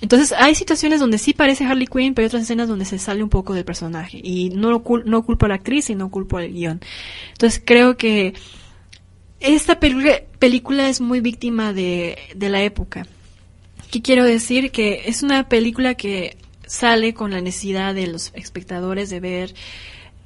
Entonces 0.00 0.32
hay 0.32 0.54
situaciones 0.54 1.00
donde 1.00 1.18
sí 1.18 1.34
parece 1.34 1.64
Harley 1.64 1.86
Quinn, 1.86 2.14
pero 2.14 2.24
hay 2.24 2.28
otras 2.28 2.42
escenas 2.42 2.68
donde 2.68 2.84
se 2.84 2.98
sale 2.98 3.22
un 3.22 3.28
poco 3.28 3.54
del 3.54 3.64
personaje. 3.64 4.20
Y 4.22 4.50
no, 4.50 4.70
lo 4.70 4.82
no 5.04 5.22
culpo 5.24 5.46
a 5.46 5.48
la 5.50 5.56
actriz 5.56 5.90
y 5.90 5.94
no 5.94 6.10
culpo 6.10 6.38
al 6.38 6.52
guion. 6.52 6.80
Entonces 7.32 7.62
creo 7.64 7.96
que 7.96 8.34
esta 9.40 9.78
película 9.78 10.88
es 10.88 11.00
muy 11.00 11.20
víctima 11.20 11.72
de, 11.72 12.18
de 12.34 12.48
la 12.48 12.62
época. 12.62 13.06
¿Qué 13.90 14.02
quiero 14.02 14.24
decir? 14.24 14.70
Que 14.70 15.02
es 15.06 15.22
una 15.22 15.48
película 15.48 15.94
que 15.94 16.36
sale 16.66 17.14
con 17.14 17.32
la 17.32 17.40
necesidad 17.40 17.94
de 17.94 18.06
los 18.06 18.32
espectadores 18.34 19.10
de 19.10 19.20
ver 19.20 19.54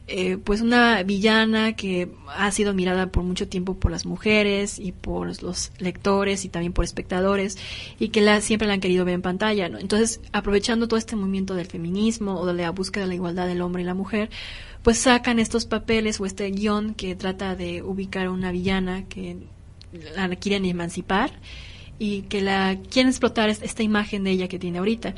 eh, 0.07 0.37
pues 0.37 0.61
una 0.61 1.03
villana 1.03 1.77
que 1.77 2.11
ha 2.37 2.51
sido 2.51 2.75
mirada 2.75 3.07
por 3.07 3.23
mucho 3.23 3.49
tiempo 3.49 3.75
por 3.75 3.91
las 3.91 4.05
mujeres 4.05 4.79
y 4.79 4.93
por 4.93 5.43
los 5.43 5.73
lectores 5.79 6.45
y 6.45 6.51
también 6.51 6.75
por 6.75 6.85
espectadores 6.85 7.57
y 7.99 8.09
que 8.09 8.21
la, 8.21 8.43
siempre 8.43 8.69
la 8.69 8.75
han 8.75 8.81
querido 8.81 9.07
ver 9.07 9.15
en 9.15 9.23
pantalla, 9.23 9.71
¿no? 9.71 9.79
Entonces, 9.79 10.21
aprovechando 10.33 10.89
todo 10.89 10.99
este 10.99 11.17
movimiento 11.17 11.55
del 11.55 11.67
feminismo 11.67 12.39
o 12.39 12.45
de 12.45 12.53
la 12.53 12.71
búsqueda 12.71 13.05
de 13.05 13.09
la 13.09 13.15
igualdad 13.15 13.47
del 13.47 13.63
hombre 13.63 13.83
y 13.83 13.87
la 13.87 13.95
mujer, 13.95 14.29
pues 14.83 14.99
sacan 14.99 15.39
estos 15.39 15.65
papeles 15.65 16.21
o 16.21 16.27
este 16.27 16.51
guion 16.51 16.93
que 16.93 17.17
trata 17.17 17.57
de 17.57 17.83
ubicar 17.83 18.27
a 18.27 18.31
una 18.31 18.53
villana 18.53 19.05
que 19.09 19.39
la 20.15 20.29
quieren 20.37 20.67
emancipar 20.67 21.33
y 21.99 22.23
que 22.23 22.43
la 22.43 22.77
quieren 22.91 23.09
explotar 23.09 23.49
esta 23.49 23.83
imagen 23.83 24.25
de 24.25 24.33
ella 24.33 24.49
que 24.49 24.59
tiene 24.59 24.79
ahorita. 24.79 25.15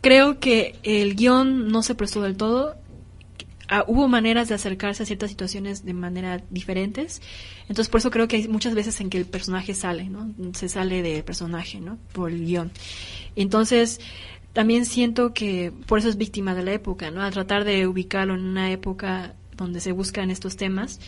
Creo 0.00 0.40
que 0.40 0.74
el 0.82 1.14
guion 1.14 1.68
no 1.68 1.84
se 1.84 1.94
prestó 1.94 2.22
del 2.22 2.36
todo 2.36 2.79
Ah, 3.72 3.84
hubo 3.86 4.08
maneras 4.08 4.48
de 4.48 4.56
acercarse 4.56 5.04
a 5.04 5.06
ciertas 5.06 5.30
situaciones 5.30 5.84
de 5.84 5.94
manera 5.94 6.42
diferentes. 6.50 7.22
Entonces, 7.68 7.88
por 7.88 8.00
eso 8.00 8.10
creo 8.10 8.26
que 8.26 8.34
hay 8.34 8.48
muchas 8.48 8.74
veces 8.74 9.00
en 9.00 9.10
que 9.10 9.18
el 9.18 9.26
personaje 9.26 9.74
sale, 9.74 10.10
¿no? 10.10 10.34
Se 10.54 10.68
sale 10.68 11.02
del 11.02 11.22
personaje, 11.22 11.80
¿no? 11.80 11.96
Por 12.12 12.32
el 12.32 12.44
guion. 12.44 12.72
Entonces, 13.36 14.00
también 14.52 14.86
siento 14.86 15.32
que 15.34 15.72
por 15.86 16.00
eso 16.00 16.08
es 16.08 16.16
víctima 16.16 16.56
de 16.56 16.64
la 16.64 16.72
época, 16.72 17.12
¿no? 17.12 17.22
A 17.22 17.30
tratar 17.30 17.64
de 17.64 17.86
ubicarlo 17.86 18.34
en 18.34 18.40
una 18.40 18.72
época 18.72 19.36
donde 19.56 19.78
se 19.78 19.92
buscan 19.92 20.32
estos 20.32 20.56
temas, 20.56 20.98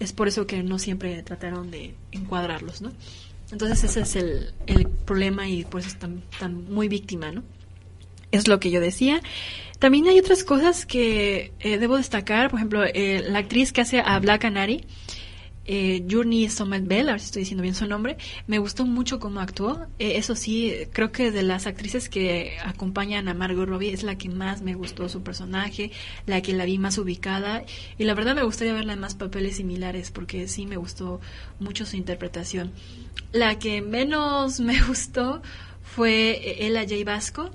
es 0.00 0.12
por 0.12 0.26
eso 0.26 0.48
que 0.48 0.64
no 0.64 0.80
siempre 0.80 1.22
trataron 1.22 1.70
de 1.70 1.94
encuadrarlos, 2.10 2.82
¿no? 2.82 2.90
Entonces 3.52 3.84
ese 3.84 4.00
es 4.00 4.16
el, 4.16 4.52
el 4.66 4.88
problema 4.88 5.48
y 5.48 5.64
por 5.64 5.80
eso 5.80 5.90
es 5.90 5.98
tan, 6.00 6.22
tan 6.40 6.64
muy 6.72 6.88
víctima, 6.88 7.30
¿no? 7.30 7.44
Es 8.32 8.48
lo 8.48 8.60
que 8.60 8.70
yo 8.70 8.80
decía. 8.80 9.20
También 9.78 10.06
hay 10.08 10.18
otras 10.18 10.44
cosas 10.44 10.84
que 10.84 11.52
eh, 11.60 11.78
debo 11.78 11.96
destacar, 11.96 12.50
por 12.50 12.58
ejemplo, 12.58 12.84
eh, 12.84 13.24
la 13.26 13.38
actriz 13.38 13.72
que 13.72 13.80
hace 13.80 14.00
a 14.00 14.18
Black 14.18 14.42
Canary, 14.42 14.84
eh, 15.72 16.04
Journey 16.10 16.48
Bell, 16.82 17.08
a 17.08 17.12
ver 17.12 17.20
si 17.20 17.26
estoy 17.26 17.42
diciendo 17.42 17.62
bien 17.62 17.76
su 17.76 17.86
nombre, 17.86 18.16
me 18.48 18.58
gustó 18.58 18.86
mucho 18.86 19.20
cómo 19.20 19.38
actuó. 19.38 19.86
Eh, 20.00 20.16
eso 20.16 20.34
sí, 20.34 20.74
creo 20.92 21.12
que 21.12 21.30
de 21.30 21.44
las 21.44 21.68
actrices 21.68 22.08
que 22.08 22.56
acompañan 22.64 23.28
a 23.28 23.34
Margot 23.34 23.68
Robbie 23.68 23.92
es 23.92 24.02
la 24.02 24.18
que 24.18 24.28
más 24.28 24.62
me 24.62 24.74
gustó 24.74 25.08
su 25.08 25.22
personaje, 25.22 25.92
la 26.26 26.40
que 26.40 26.54
la 26.54 26.64
vi 26.64 26.78
más 26.78 26.98
ubicada 26.98 27.64
y 27.98 28.04
la 28.04 28.14
verdad 28.14 28.34
me 28.34 28.42
gustaría 28.42 28.72
verla 28.72 28.94
en 28.94 29.00
más 29.00 29.14
papeles 29.14 29.58
similares 29.58 30.10
porque 30.10 30.48
sí 30.48 30.66
me 30.66 30.76
gustó 30.76 31.20
mucho 31.60 31.86
su 31.86 31.96
interpretación. 31.96 32.72
La 33.32 33.58
que 33.60 33.80
menos 33.80 34.58
me 34.60 34.82
gustó 34.82 35.40
fue 35.82 36.66
Ella 36.66 36.82
J. 36.82 37.04
Vasco 37.04 37.50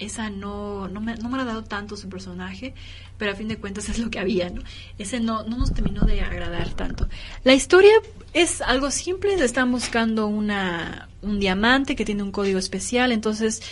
esa 0.00 0.30
no, 0.30 0.88
no, 0.88 1.00
me, 1.00 1.14
no 1.16 1.28
me 1.28 1.40
ha 1.40 1.44
dado 1.44 1.62
tanto 1.62 1.96
su 1.96 2.08
personaje, 2.08 2.74
pero 3.18 3.32
a 3.32 3.34
fin 3.34 3.48
de 3.48 3.58
cuentas 3.58 3.88
es 3.88 3.98
lo 3.98 4.10
que 4.10 4.18
había, 4.18 4.50
¿no? 4.50 4.62
Ese 4.98 5.20
no, 5.20 5.44
no 5.44 5.58
nos 5.58 5.72
terminó 5.72 6.02
de 6.02 6.22
agradar 6.22 6.70
tanto. 6.70 7.08
La 7.44 7.54
historia 7.54 7.92
es 8.32 8.62
algo 8.62 8.90
simple, 8.90 9.34
están 9.34 9.70
buscando 9.70 10.26
una, 10.26 11.08
un 11.22 11.38
diamante 11.38 11.94
que 11.94 12.04
tiene 12.04 12.22
un 12.22 12.32
código 12.32 12.58
especial, 12.58 13.12
entonces 13.12 13.62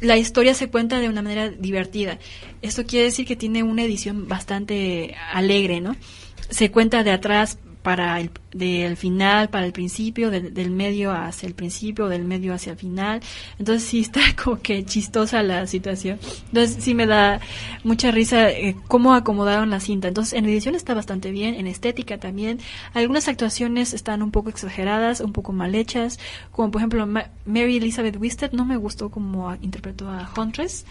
la 0.00 0.16
historia 0.16 0.54
se 0.54 0.70
cuenta 0.70 1.00
de 1.00 1.08
una 1.08 1.20
manera 1.20 1.50
divertida. 1.50 2.18
Esto 2.62 2.86
quiere 2.86 3.06
decir 3.06 3.26
que 3.26 3.36
tiene 3.36 3.62
una 3.62 3.82
edición 3.82 4.28
bastante 4.28 5.14
alegre, 5.32 5.80
¿no? 5.80 5.96
Se 6.48 6.70
cuenta 6.70 7.04
de 7.04 7.10
atrás 7.10 7.58
para 7.82 8.20
el 8.20 8.30
del 8.52 8.96
final 8.96 9.48
para 9.48 9.66
el 9.66 9.72
principio, 9.72 10.30
del, 10.30 10.70
medio 10.70 11.12
hacia 11.12 11.46
el 11.46 11.54
principio, 11.54 12.08
del 12.08 12.24
medio 12.24 12.52
hacia 12.52 12.72
el 12.72 12.78
final. 12.78 13.20
Entonces 13.58 13.88
sí 13.88 14.00
está 14.00 14.20
como 14.42 14.60
que 14.60 14.84
chistosa 14.84 15.42
la 15.42 15.66
situación. 15.66 16.18
Entonces 16.48 16.82
sí 16.82 16.94
me 16.94 17.06
da 17.06 17.40
mucha 17.84 18.10
risa 18.10 18.50
eh, 18.50 18.76
cómo 18.88 19.14
acomodaron 19.14 19.70
la 19.70 19.80
cinta. 19.80 20.08
Entonces 20.08 20.34
en 20.34 20.46
edición 20.46 20.74
está 20.74 20.94
bastante 20.94 21.30
bien, 21.30 21.54
en 21.54 21.66
estética 21.66 22.18
también. 22.18 22.58
Algunas 22.94 23.28
actuaciones 23.28 23.94
están 23.94 24.22
un 24.22 24.30
poco 24.30 24.50
exageradas, 24.50 25.20
un 25.20 25.32
poco 25.32 25.52
mal 25.52 25.74
hechas, 25.74 26.18
como 26.50 26.70
por 26.70 26.80
ejemplo 26.80 27.06
Mary 27.06 27.76
Elizabeth 27.76 28.16
Wisted 28.16 28.52
no 28.52 28.64
me 28.64 28.76
gustó 28.76 29.10
como 29.10 29.54
interpretó 29.60 30.08
a 30.08 30.30
Huntress 30.36 30.84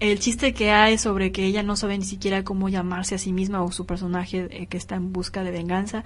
el 0.00 0.18
chiste 0.18 0.54
que 0.54 0.70
hay 0.70 0.96
sobre 0.96 1.30
que 1.30 1.44
ella 1.44 1.62
no 1.62 1.76
sabe 1.76 1.96
ni 1.98 2.04
siquiera 2.04 2.42
cómo 2.42 2.70
llamarse 2.70 3.14
a 3.14 3.18
sí 3.18 3.32
misma 3.32 3.62
o 3.62 3.70
su 3.70 3.84
personaje 3.84 4.48
eh, 4.50 4.66
que 4.66 4.78
está 4.78 4.96
en 4.96 5.12
busca 5.12 5.44
de 5.44 5.50
venganza, 5.50 6.04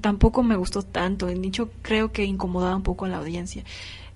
tampoco 0.00 0.42
me 0.42 0.56
gustó 0.56 0.82
tanto. 0.82 1.28
En 1.28 1.40
dicho, 1.40 1.70
creo 1.82 2.10
que 2.10 2.24
incomodaba 2.24 2.74
un 2.74 2.82
poco 2.82 3.04
a 3.04 3.08
la 3.08 3.18
audiencia. 3.18 3.62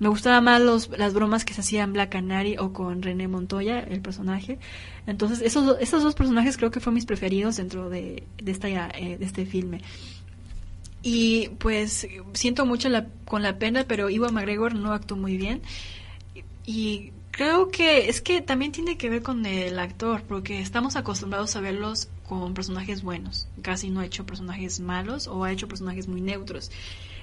Me 0.01 0.09
gustaban 0.09 0.43
más 0.43 0.61
los, 0.61 0.91
las 0.99 1.15
bromas 1.15 1.45
que 1.45 1.55
se 1.55 1.61
hacían 1.61 1.93
Black 1.93 2.11
Canary 2.11 2.57
o 2.59 2.73
con 2.73 3.01
René 3.03 3.29
Montoya, 3.29 3.79
el 3.79 4.01
personaje. 4.01 4.59
Entonces, 5.07 5.41
esos, 5.41 5.77
esos 5.81 6.03
dos 6.03 6.17
personajes 6.17 6.57
creo 6.57 6.73
que 6.73 6.81
fueron 6.81 6.95
mis 6.95 7.07
preferidos 7.07 7.57
dentro 7.57 7.89
de, 7.89 8.25
de, 8.43 8.51
esta, 8.51 8.69
eh, 8.69 9.19
de 9.19 9.25
este 9.25 9.47
filme. 9.47 9.83
Y 11.05 11.51
pues 11.59 12.09
siento 12.33 12.67
mucho 12.67 12.89
la, 12.89 13.07
con 13.25 13.43
la 13.45 13.59
pena, 13.59 13.85
pero 13.87 14.11
Ivo 14.11 14.29
McGregor 14.31 14.75
no 14.75 14.93
actuó 14.93 15.17
muy 15.17 15.37
bien. 15.37 15.63
Y 16.67 17.13
Creo 17.33 17.71
que 17.71 18.11
es 18.11 18.21
que 18.21 18.43
también 18.43 18.73
tiene 18.73 18.99
que 18.99 19.09
ver 19.09 19.23
con 19.23 19.47
el 19.47 19.79
actor, 19.79 20.23
porque 20.23 20.61
estamos 20.61 20.97
acostumbrados 20.97 21.57
a 21.57 21.61
verlos 21.61 22.09
con 22.29 22.53
personajes 22.53 23.03
buenos. 23.03 23.49
Casi 23.63 23.89
no 23.89 24.01
ha 24.01 24.07
hecho 24.07 24.27
personajes 24.27 24.81
malos 24.81 25.27
o 25.29 25.43
ha 25.43 25.51
hecho 25.51 25.67
personajes 25.67 26.09
muy 26.09 26.21
neutros. 26.21 26.71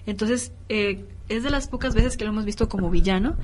Entonces, 0.08 0.52
eh, 0.68 1.06
es 1.30 1.44
de 1.44 1.52
las 1.52 1.68
pocas 1.68 1.94
veces 1.94 2.18
que 2.18 2.24
lo 2.24 2.32
hemos 2.32 2.46
visto 2.46 2.68
como 2.68 2.90
villano. 2.90 3.38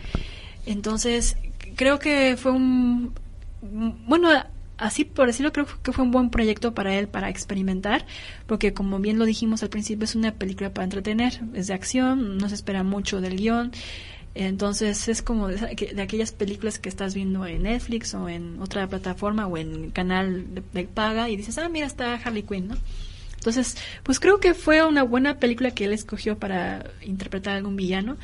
Entonces, 0.66 1.38
creo 1.76 2.00
que 2.00 2.36
fue 2.36 2.52
un... 2.52 3.14
Bueno, 3.62 4.30
así 4.78 5.06
por 5.06 5.28
decirlo, 5.28 5.54
creo 5.54 5.68
que 5.84 5.92
fue 5.92 6.04
un 6.04 6.10
buen 6.10 6.32
proyecto 6.32 6.74
para 6.74 6.96
él 6.96 7.08
para 7.08 7.30
experimentar, 7.30 8.08
porque 8.48 8.74
como 8.74 9.00
bien 9.00 9.20
lo 9.20 9.26
dijimos 9.26 9.62
al 9.62 9.70
principio, 9.70 10.06
es 10.06 10.16
una 10.16 10.34
película 10.34 10.74
para 10.74 10.86
entretener, 10.86 11.42
es 11.54 11.68
de 11.68 11.76
acción, 11.76 12.38
no 12.38 12.50
se 12.50 12.56
espera 12.56 12.82
mucho 12.84 13.22
del 13.22 13.38
guion. 13.38 13.72
Entonces 14.36 15.08
es 15.08 15.22
como 15.22 15.48
de, 15.48 16.02
aquellas 16.02 16.34
películas 16.34 16.78
que 16.78 16.90
estás 16.90 17.16
viendo 17.16 17.46
en 17.46 17.64
Netflix 17.64 18.14
o 18.14 18.28
en 18.28 18.62
otra 18.62 18.86
plataforma 18.88 19.48
o 19.48 19.56
en 19.58 19.92
canal 19.92 20.46
de, 20.54 20.84
paga 20.84 21.30
y 21.30 21.38
dices, 21.38 21.58
ah, 21.58 21.70
mira, 21.70 21.88
está 21.88 22.16
Harley 22.16 22.44
Quinn, 22.44 22.68
¿no? 22.68 22.76
Entonces, 23.38 23.78
pues 24.04 24.20
creo 24.20 24.40
que 24.40 24.54
fue 24.54 24.84
una 24.84 25.04
buena 25.04 25.40
película 25.40 25.72
que 25.72 25.86
él 25.86 25.94
escogió 25.94 26.38
para 26.38 26.92
interpretar 27.02 27.54
a 27.54 27.58
algún 27.58 27.78
villano, 27.78 28.18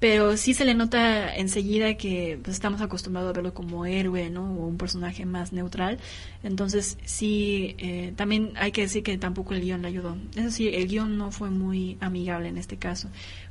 pero 0.00 0.36
sí 0.36 0.54
se 0.54 0.64
le 0.64 0.74
nota 0.74 1.34
enseguida 1.36 1.94
que 1.94 2.40
pues, 2.42 2.56
estamos 2.56 2.80
acostumbrados 2.80 3.30
a 3.30 3.32
verlo 3.34 3.54
como 3.54 3.86
héroe, 3.86 4.30
¿no? 4.30 4.54
O 4.54 4.66
un 4.66 4.76
personaje 4.76 5.24
más 5.26 5.52
neutral. 5.52 5.98
Entonces, 6.42 6.98
sí, 7.04 7.76
eh, 7.78 8.12
también 8.16 8.52
hay 8.56 8.72
que 8.72 8.80
decir 8.80 9.02
que 9.04 9.16
tampoco 9.18 9.54
el 9.54 9.60
guion 9.60 9.82
le 9.82 9.88
ayudó. 9.88 10.16
Eso 10.34 10.50
sí, 10.50 10.68
el 10.68 10.88
guion 10.88 11.16
no 11.18 11.30
fue 11.30 11.50
muy 11.50 11.98
amigable 12.00 12.48
en 12.48 12.56
este 12.56 12.76
caso 12.76 13.08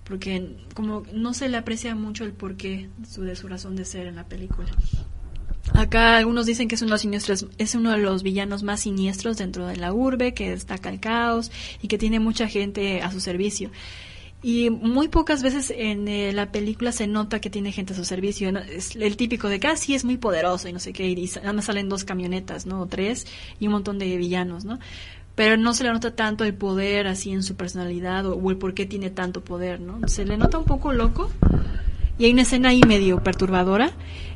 porque 0.10 0.56
como 0.74 1.04
no 1.14 1.36
se 1.36 1.48
le 1.48 1.58
aprecia 1.58 1.94
mucho 1.94 2.26
el 2.26 2.34
porqué 2.34 2.90
de 2.98 3.36
su 3.36 3.48
razón 3.48 3.76
de 3.76 3.86
ser 3.86 4.08
en 4.08 4.16
la 4.16 4.26
película. 4.26 4.68
Acá 5.76 6.18
algunos 6.18 6.48
dicen 6.48 6.68
que 6.68 6.76
es 6.76 6.82
uno, 6.82 6.90
de 6.90 6.94
los 6.94 7.02
siniestros, 7.02 7.46
es 7.60 7.76
uno 7.76 7.92
de 7.92 8.00
los 8.00 8.24
villanos 8.24 8.64
más 8.64 8.82
siniestros 8.82 9.38
dentro 9.38 9.68
de 9.68 9.76
la 9.76 9.94
urbe, 9.94 10.34
que 10.34 10.50
destaca 10.50 10.90
el 10.90 11.00
caos 11.00 11.52
y 11.82 11.88
que 11.88 12.00
tiene 12.00 12.20
mucha 12.20 12.48
gente 12.48 13.04
a 13.04 13.12
su 13.12 13.20
servicio. 13.20 13.70
Y 14.42 14.70
muy 14.70 15.10
pocas 15.10 15.44
veces 15.44 15.74
en 15.76 16.08
eh, 16.08 16.32
la 16.32 16.52
película 16.52 16.94
se 16.94 17.08
nota 17.08 17.42
que 17.42 17.50
tiene 17.50 17.74
gente 17.74 17.94
a 17.94 17.96
su 17.96 18.06
servicio. 18.06 18.50
Es 18.58 18.96
el 18.96 19.18
típico 19.18 19.50
de 19.50 19.60
que 19.60 19.68
ah, 19.68 19.74
es 19.74 20.06
muy 20.06 20.18
poderoso 20.18 20.70
y 20.70 20.74
no 20.74 20.80
sé 20.80 20.94
qué, 20.94 21.10
y 21.10 21.30
nada 21.38 21.54
más 21.54 21.66
salen 21.66 21.90
dos 21.90 22.06
camionetas, 22.06 22.66
¿no? 22.66 22.82
O 22.82 22.86
tres, 22.86 23.28
y 23.60 23.68
un 23.68 23.74
montón 23.74 24.00
de 24.00 24.16
villanos, 24.18 24.66
¿no? 24.66 24.80
pero 25.40 25.56
no 25.56 25.74
se 25.74 25.86
le 25.86 25.94
nota 25.94 26.14
tanto 26.14 26.44
el 26.44 26.54
poder 26.54 27.08
así 27.08 27.32
en 27.32 27.44
su 27.44 27.56
personalidad 27.56 28.26
o, 28.26 28.50
el 28.50 28.58
por 28.58 28.74
qué 28.74 28.86
tiene 28.86 29.10
tanto 29.10 29.42
poder, 29.42 29.80
¿no? 29.80 30.06
Se 30.10 30.26
le 30.26 30.36
nota 30.36 30.58
un 30.58 30.66
poco 30.66 30.92
loco 30.92 31.32
y 32.18 32.26
hay 32.26 32.34
una 32.34 32.42
escena 32.42 32.70
ahí 32.70 32.82
medio 32.86 33.24
perturbadora 33.24 33.94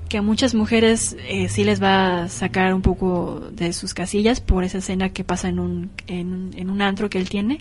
que 0.07 0.19
a 0.19 0.21
muchas 0.21 0.55
mujeres 0.55 1.17
eh, 1.27 1.49
sí 1.49 1.65
les 1.65 1.83
va 1.83 2.23
a 2.23 2.29
sacar 2.29 2.73
un 2.73 2.81
poco 2.81 3.49
de 3.51 3.73
sus 3.73 3.93
casillas 3.93 4.39
por 4.39 4.63
esa 4.63 4.77
escena 4.77 5.09
que 5.09 5.25
pasa 5.25 5.49
en 5.49 5.59
un, 5.59 5.91
en, 6.07 6.69
un 6.69 6.81
antro 6.81 7.09
que 7.09 7.17
él 7.17 7.27
tiene. 7.27 7.59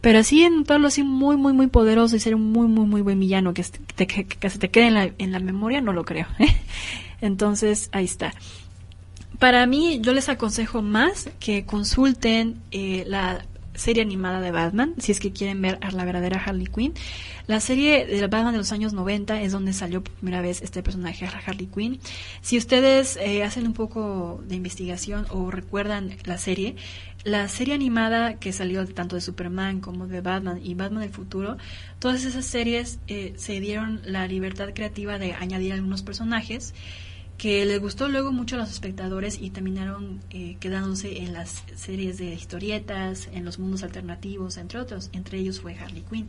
Pero 0.00 0.20
en 0.30 0.64
todo 0.64 0.86
así 0.86 1.02
muy, 1.02 1.36
muy, 1.36 1.52
muy 1.52 1.66
poderoso 1.66 2.16
y 2.16 2.20
ser 2.20 2.34
un 2.34 2.52
muy, 2.52 2.68
muy, 2.68 2.86
muy 2.86 3.02
buen 3.02 3.20
villano 3.20 3.52
que, 3.52 3.62
se 3.62 3.78
te 3.78 4.70
quede 4.70 4.86
en 4.86 4.94
la, 4.94 5.10
en 5.18 5.32
la 5.32 5.40
memoria, 5.40 5.80
no 5.80 5.92
lo 5.92 6.04
creo. 6.04 6.26
Entonces, 7.20 7.90
ahí 7.92 8.06
está. 8.06 8.32
Para 9.38 9.66
mí, 9.66 10.00
yo 10.02 10.12
les 10.12 10.28
aconsejo 10.28 10.82
más 10.82 11.28
que 11.38 11.64
consulten 11.64 12.60
eh, 12.70 13.04
la 13.06 13.44
serie 13.74 14.02
animada 14.02 14.40
de 14.40 14.50
Batman, 14.50 14.94
si 14.98 15.12
es 15.12 15.20
que 15.20 15.32
quieren 15.32 15.62
ver 15.62 15.78
a 15.80 15.90
la 15.90 16.04
verdadera 16.04 16.42
Harley 16.44 16.66
Quinn. 16.66 16.92
La 17.46 17.60
serie 17.60 18.04
de 18.06 18.20
Batman 18.26 18.52
de 18.52 18.58
los 18.58 18.72
años 18.72 18.92
90 18.92 19.40
es 19.40 19.52
donde 19.52 19.72
salió 19.72 20.04
por 20.04 20.12
primera 20.12 20.42
vez 20.42 20.60
este 20.60 20.82
personaje, 20.82 21.26
Harley 21.26 21.66
Quinn. 21.66 21.98
Si 22.42 22.58
ustedes 22.58 23.16
eh, 23.16 23.42
hacen 23.42 23.66
un 23.66 23.72
poco 23.72 24.42
de 24.46 24.56
investigación 24.56 25.26
o 25.30 25.50
recuerdan 25.50 26.14
la 26.24 26.36
serie, 26.36 26.76
la 27.24 27.46
serie 27.48 27.74
animada 27.74 28.34
que 28.38 28.52
salió 28.52 28.86
tanto 28.86 29.16
de 29.16 29.20
Superman 29.20 29.80
como 29.80 30.06
de 30.06 30.20
Batman 30.20 30.60
y 30.62 30.74
Batman 30.74 31.02
del 31.02 31.10
futuro, 31.10 31.56
todas 31.98 32.24
esas 32.24 32.46
series 32.46 32.98
eh, 33.08 33.34
se 33.36 33.60
dieron 33.60 34.00
la 34.04 34.26
libertad 34.26 34.70
creativa 34.74 35.18
de 35.18 35.34
añadir 35.34 35.72
algunos 35.72 36.02
personajes 36.02 36.74
que 37.40 37.64
les 37.64 37.80
gustó 37.80 38.08
luego 38.08 38.32
mucho 38.32 38.56
a 38.56 38.58
los 38.58 38.70
espectadores 38.70 39.40
y 39.40 39.48
terminaron 39.48 40.20
eh, 40.28 40.58
quedándose 40.60 41.22
en 41.22 41.32
las 41.32 41.64
series 41.74 42.18
de 42.18 42.34
historietas, 42.34 43.30
en 43.32 43.46
los 43.46 43.58
mundos 43.58 43.82
alternativos, 43.82 44.58
entre 44.58 44.78
otros. 44.78 45.08
Entre 45.14 45.38
ellos 45.38 45.58
fue 45.58 45.74
Harley 45.74 46.02
Quinn. 46.02 46.28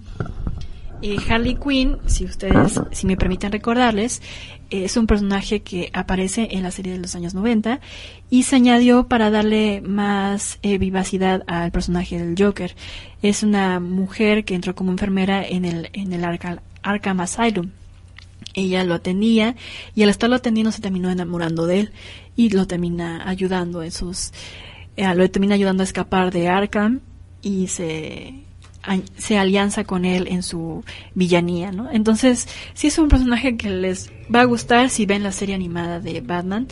Eh, 1.02 1.18
Harley 1.30 1.56
Quinn, 1.56 1.98
si 2.06 2.26
ustedes, 2.26 2.80
si 2.92 3.08
me 3.08 3.18
permiten 3.18 3.52
recordarles, 3.52 4.22
es 4.70 4.98
un 4.98 5.08
personaje 5.08 5.62
que 5.62 5.90
aparece 5.94 6.50
en 6.52 6.64
la 6.64 6.72
serie 6.72 6.94
de 6.94 7.00
los 7.00 7.16
años 7.16 7.34
90 7.34 7.80
y 8.30 8.44
se 8.44 8.56
añadió 8.56 9.08
para 9.08 9.32
darle 9.32 9.82
más 9.82 10.60
eh, 10.62 10.78
vivacidad 10.78 11.44
al 11.48 11.72
personaje 11.72 12.24
del 12.24 12.36
Joker. 12.38 12.76
Es 13.22 13.44
una 13.44 13.80
mujer 13.80 14.46
que 14.46 14.56
entró 14.56 14.76
como 14.76 14.92
enfermera 14.92 15.46
en 15.46 15.66
el, 15.66 15.90
en 15.94 16.14
el 16.14 16.24
Arkham 16.24 17.20
Asylum 17.20 17.72
ella 18.54 18.84
lo 18.84 18.94
atendía 18.94 19.56
y 19.96 20.04
al 20.04 20.10
estarlo 20.10 20.36
atendiendo 20.36 20.72
se 20.72 20.82
terminó 20.82 21.10
enamorando 21.10 21.68
de 21.68 21.82
él 21.82 21.92
y 22.36 22.50
lo 22.50 22.68
termina 22.68 23.28
ayudando 23.28 23.84
en 23.84 23.92
sus 23.92 24.32
eh, 24.98 25.14
lo 25.16 25.30
termina 25.30 25.56
ayudando 25.56 25.84
a 25.84 25.86
escapar 25.86 26.32
de 26.32 26.50
Arkham 26.50 27.00
y 27.42 27.68
se 27.68 28.44
se 29.18 29.38
alianza 29.38 29.84
con 29.84 30.06
él 30.06 30.28
en 30.28 30.44
su 30.44 30.84
villanía, 31.14 31.72
¿no? 31.72 31.92
Entonces, 31.92 32.48
sí 32.74 32.88
es 32.88 32.98
un 32.98 33.10
personaje 33.10 33.58
que 33.58 33.70
les 33.70 34.12
va 34.34 34.42
a 34.42 34.46
gustar 34.46 34.90
si 34.90 35.06
ven 35.06 35.24
la 35.24 35.32
serie 35.32 35.56
animada 35.56 36.00
de 36.00 36.22
Batman 36.22 36.68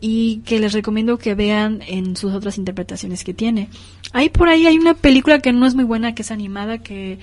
y 0.00 0.38
que 0.44 0.58
les 0.58 0.72
recomiendo 0.72 1.18
que 1.18 1.34
vean 1.34 1.82
en 1.86 2.16
sus 2.16 2.32
otras 2.32 2.58
interpretaciones 2.58 3.24
que 3.24 3.34
tiene. 3.34 3.68
Ahí 4.12 4.28
por 4.28 4.48
ahí 4.48 4.66
hay 4.66 4.78
una 4.78 4.94
película 4.94 5.40
que 5.40 5.52
no 5.52 5.66
es 5.66 5.74
muy 5.74 5.84
buena, 5.84 6.14
que 6.14 6.22
es 6.22 6.30
animada, 6.30 6.78
que 6.78 7.18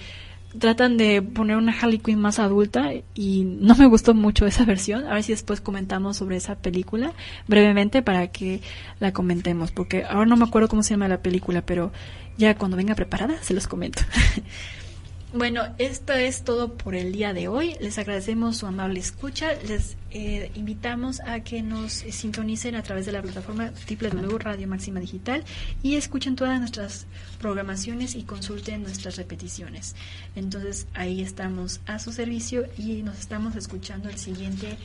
tratan 0.59 0.97
de 0.97 1.21
poner 1.21 1.57
una 1.57 1.71
Harley 1.71 1.99
Quinn 1.99 2.19
más 2.19 2.39
adulta 2.39 2.91
y 3.13 3.43
no 3.43 3.75
me 3.75 3.85
gustó 3.85 4.13
mucho 4.13 4.45
esa 4.45 4.65
versión. 4.65 5.05
A 5.05 5.13
ver 5.13 5.23
si 5.23 5.31
después 5.31 5.61
comentamos 5.61 6.17
sobre 6.17 6.37
esa 6.37 6.55
película 6.55 7.13
brevemente 7.47 8.01
para 8.01 8.27
que 8.27 8.61
la 8.99 9.13
comentemos, 9.13 9.71
porque 9.71 10.03
ahora 10.03 10.25
no 10.25 10.37
me 10.37 10.45
acuerdo 10.45 10.67
cómo 10.67 10.83
se 10.83 10.91
llama 10.91 11.07
la 11.07 11.21
película, 11.21 11.61
pero 11.65 11.91
ya 12.37 12.55
cuando 12.55 12.77
venga 12.77 12.95
preparada 12.95 13.41
se 13.41 13.53
los 13.53 13.67
comento. 13.67 14.01
Bueno, 15.33 15.63
esto 15.77 16.13
es 16.13 16.43
todo 16.43 16.77
por 16.77 16.95
el 16.95 17.11
día 17.11 17.33
de 17.33 17.49
hoy. 17.49 17.75
Les 17.81 17.97
agradecemos 17.97 18.55
su 18.55 18.65
amable 18.65 19.01
escucha. 19.01 19.51
Les 19.67 19.97
eh, 20.11 20.51
invitamos 20.55 21.19
a 21.19 21.41
que 21.41 21.61
nos 21.61 21.91
sintonicen 21.91 22.75
a 22.75 22.81
través 22.81 23.05
de 23.05 23.11
la 23.11 23.21
plataforma 23.21 23.73
www 23.89 24.37
Radio 24.37 24.67
Máxima 24.69 25.01
Digital 25.01 25.43
y 25.83 25.95
escuchen 25.95 26.37
todas 26.37 26.57
nuestras 26.61 27.07
programaciones 27.41 28.15
y 28.15 28.23
consulten 28.23 28.83
nuestras 28.83 29.17
repeticiones. 29.17 29.95
Entonces 30.37 30.87
ahí 30.93 31.21
estamos 31.21 31.81
a 31.87 31.99
su 31.99 32.13
servicio 32.13 32.65
y 32.77 33.03
nos 33.03 33.19
estamos 33.19 33.57
escuchando 33.57 34.07
el 34.07 34.17
siguiente 34.17 34.77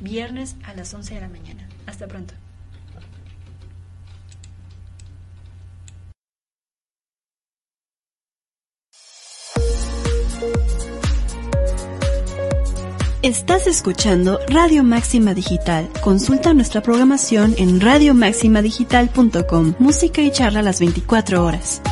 viernes 0.00 0.56
a 0.64 0.72
las 0.72 0.94
11 0.94 1.14
de 1.14 1.20
la 1.20 1.28
mañana. 1.28 1.68
Hasta 1.84 2.08
pronto. 2.08 2.32
Estás 13.22 13.66
escuchando 13.66 14.40
Radio 14.48 14.82
Máxima 14.82 15.34
Digital. 15.34 15.90
Consulta 16.02 16.54
nuestra 16.54 16.80
programación 16.80 17.54
en 17.58 17.80
radiomaximadigital.com. 17.80 19.74
Música 19.78 20.22
y 20.22 20.30
charla 20.30 20.62
las 20.62 20.80
24 20.80 21.44
horas. 21.44 21.82